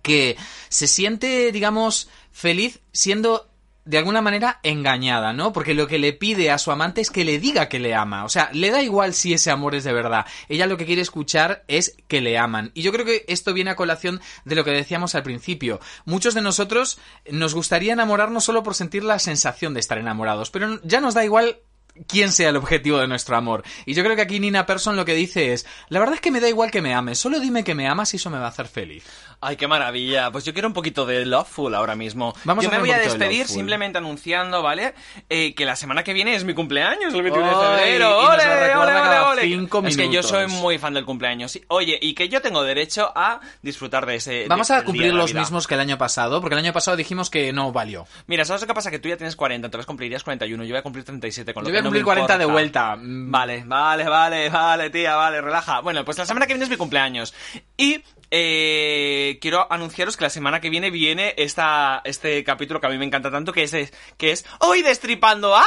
[0.01, 0.37] que
[0.69, 3.49] se siente, digamos, feliz siendo
[3.85, 5.53] de alguna manera engañada, ¿no?
[5.53, 8.25] Porque lo que le pide a su amante es que le diga que le ama.
[8.25, 10.25] O sea, le da igual si ese amor es de verdad.
[10.49, 12.71] Ella lo que quiere escuchar es que le aman.
[12.73, 15.79] Y yo creo que esto viene a colación de lo que decíamos al principio.
[16.05, 16.97] Muchos de nosotros
[17.29, 21.23] nos gustaría enamorarnos solo por sentir la sensación de estar enamorados, pero ya nos da
[21.23, 21.59] igual
[22.07, 23.63] quién sea el objetivo de nuestro amor.
[23.85, 26.31] Y yo creo que aquí Nina Persson lo que dice es, la verdad es que
[26.31, 28.45] me da igual que me ames, solo dime que me amas y eso me va
[28.45, 29.03] a hacer feliz.
[29.41, 30.31] Ay, qué maravilla.
[30.31, 32.33] Pues yo quiero un poquito de Loveful ahora mismo.
[32.43, 34.93] Vamos yo a me voy a de despedir simplemente anunciando, ¿vale?
[35.29, 38.19] Eh, que la semana que viene es mi cumpleaños, el 21 Ay, de febrero.
[38.19, 39.41] ¡Ole, ole, ole, ole!
[39.43, 41.59] cinco Es que yo soy muy fan del cumpleaños.
[41.67, 44.45] Oye, y que yo tengo derecho a disfrutar de ese.
[44.47, 47.29] Vamos de- a cumplir los mismos que el año pasado, porque el año pasado dijimos
[47.29, 48.07] que no valió.
[48.27, 48.89] Mira, ¿sabes lo que pasa?
[48.91, 50.63] Que tú ya tienes 40, entonces cumplirías 41.
[50.63, 52.45] Yo voy a cumplir 37, con lo Yo voy a no cumplir me 40 de
[52.45, 52.95] vuelta.
[52.95, 55.81] Mm, Vale, vale, vale, vale, tía, vale, relaja.
[55.81, 57.33] Bueno, pues la semana que viene es mi cumpleaños.
[57.77, 58.01] Y
[58.31, 62.97] eh, quiero anunciaros que la semana que viene viene esta, este capítulo que a mí
[62.97, 63.71] me encanta tanto, que es,
[64.17, 65.65] que es Hoy destripando a...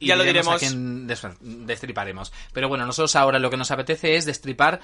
[0.00, 2.32] Y ya lo diremos a quién destriparemos.
[2.52, 4.80] Pero bueno, nosotros ahora lo que nos apetece es destripar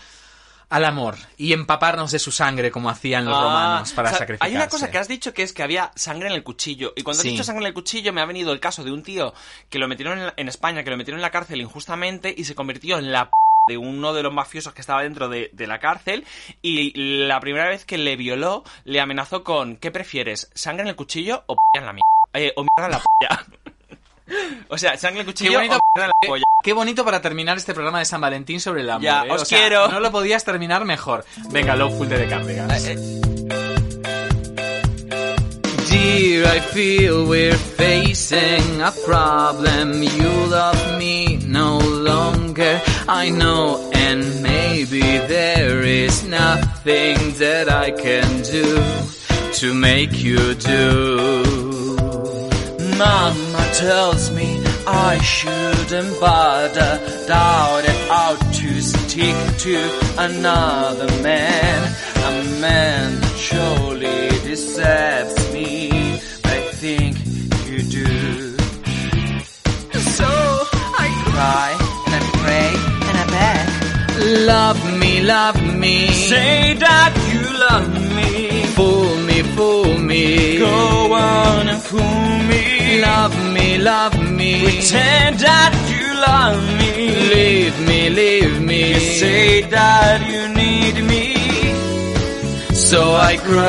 [0.70, 4.18] al amor y empaparnos de su sangre como hacían los Ah, romanos para o sea,
[4.20, 4.50] sacrificarse.
[4.50, 6.94] Hay una cosa que has dicho que es que había sangre en el cuchillo.
[6.96, 7.28] Y cuando Sí.
[7.28, 9.34] has dicho sangre en el cuchillo, me ha venido el caso de un tío
[9.68, 12.54] que lo metieron en, en España, que lo metieron en la cárcel injustamente y se
[12.56, 13.30] convirtió en la p
[13.66, 16.24] de uno de los mafiosos que estaba dentro de, de la cárcel
[16.60, 16.92] y
[17.26, 20.50] la primera vez que le violó le amenazó con ¿qué prefieres?
[20.54, 22.04] ¿sangre en el cuchillo o p en la mierda?
[22.34, 23.46] Eh, o mierda en la polla.
[24.68, 26.44] o sea, sangre en el Qué cuchillo bonito, o mierda en la polla.
[26.62, 29.02] qué bonito para terminar este programa de San Valentín sobre el amor.
[29.02, 29.30] Ya, ¿eh?
[29.30, 29.88] os O sea, quiero.
[29.88, 31.24] No lo podías terminar mejor.
[31.50, 32.86] Venga, Loveful de The Cardigans.
[32.86, 33.33] Eh,
[36.04, 40.02] Dear, I feel we're facing a problem.
[40.02, 42.82] You love me no longer.
[43.08, 48.68] I know, and maybe there is nothing that I can do
[49.60, 51.96] to make you do.
[52.98, 56.92] Mama tells me I shouldn't bother,
[57.26, 59.78] doubt it out to stick to
[60.18, 61.96] another man,
[62.28, 65.90] a man surely deserves me.
[66.54, 67.12] I think
[67.68, 68.12] you do.
[70.16, 70.30] So
[71.04, 71.70] I cry
[72.04, 72.70] and I pray
[73.08, 73.66] and I beg.
[74.52, 75.96] Love me, love me.
[76.30, 78.62] Say that you love me.
[78.76, 80.58] Fool me, fool me.
[80.58, 82.64] Go on and fool me.
[83.08, 84.52] Love me, love me.
[84.64, 86.92] Pretend that you love me.
[87.34, 88.80] Leave me, leave me.
[88.94, 91.33] You say that you need me.
[92.94, 93.66] So I cry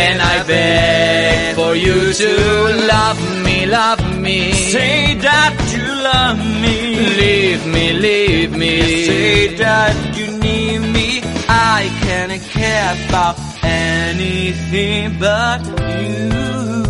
[0.00, 2.30] and I beg for you to
[2.86, 4.52] love me, love me.
[4.52, 6.76] Say that you love me.
[7.20, 9.06] Leave me, leave me.
[9.06, 11.20] Say that you need me.
[11.48, 16.85] I can't care about anything but you.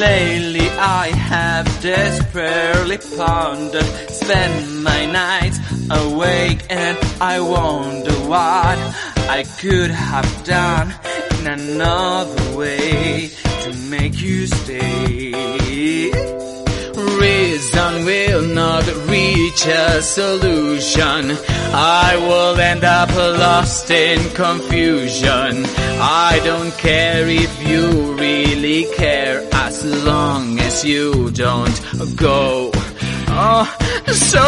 [0.00, 5.58] Lately I have desperately pondered, spend my nights
[5.90, 8.78] awake and I wonder what
[9.30, 10.94] I could have done
[11.38, 13.30] in another way
[13.62, 15.32] to make you stay.
[17.18, 21.36] Reason will not reach a solution.
[21.72, 25.64] I will end up lost in confusion.
[25.98, 31.76] I don't care if you really care as long as you don't
[32.16, 32.70] go.
[33.28, 33.64] Oh,
[34.12, 34.40] so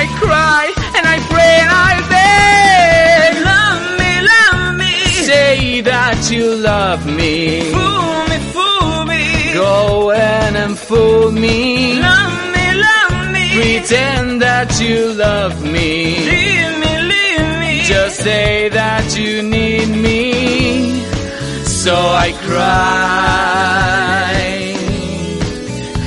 [0.00, 0.64] I cry
[0.96, 3.30] and I pray and I beg.
[3.52, 4.94] Love me, love me,
[5.30, 7.60] Say that you love me.
[7.72, 9.52] fool me, fool me.
[9.54, 12.00] Go in and fool me.
[12.00, 13.44] Love me, love me.
[13.54, 16.16] Pretend that you love me.
[16.30, 17.82] Leave me, leave me.
[17.84, 20.37] Just say that you need me.
[21.88, 22.68] So I cry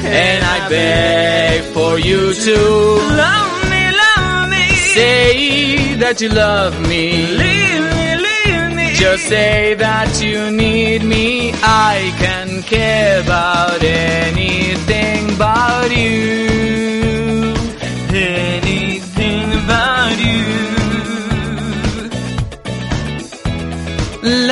[0.06, 2.58] and I beg for you to
[3.26, 4.68] love me, love me.
[4.94, 7.26] say that you love me.
[7.44, 8.94] leave me, leave me.
[8.94, 11.52] Just say that you need me.
[11.64, 16.51] I can care about anything but you.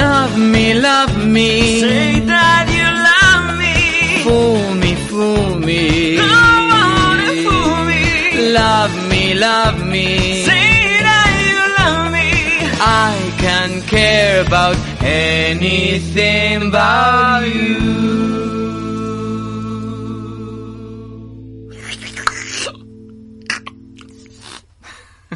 [0.02, 1.82] Love me, love me.
[1.82, 3.76] Say that you love me.
[4.24, 6.16] Fool me, fool me.
[6.16, 8.52] Come on and fool me.
[8.54, 10.08] Love me, love me.
[10.46, 10.72] Say
[11.08, 12.30] that you love me.
[12.80, 13.14] I
[13.44, 18.00] can care about anything about you.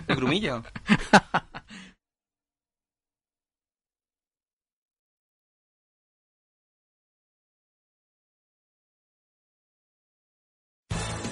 [0.07, 0.63] El grumillo.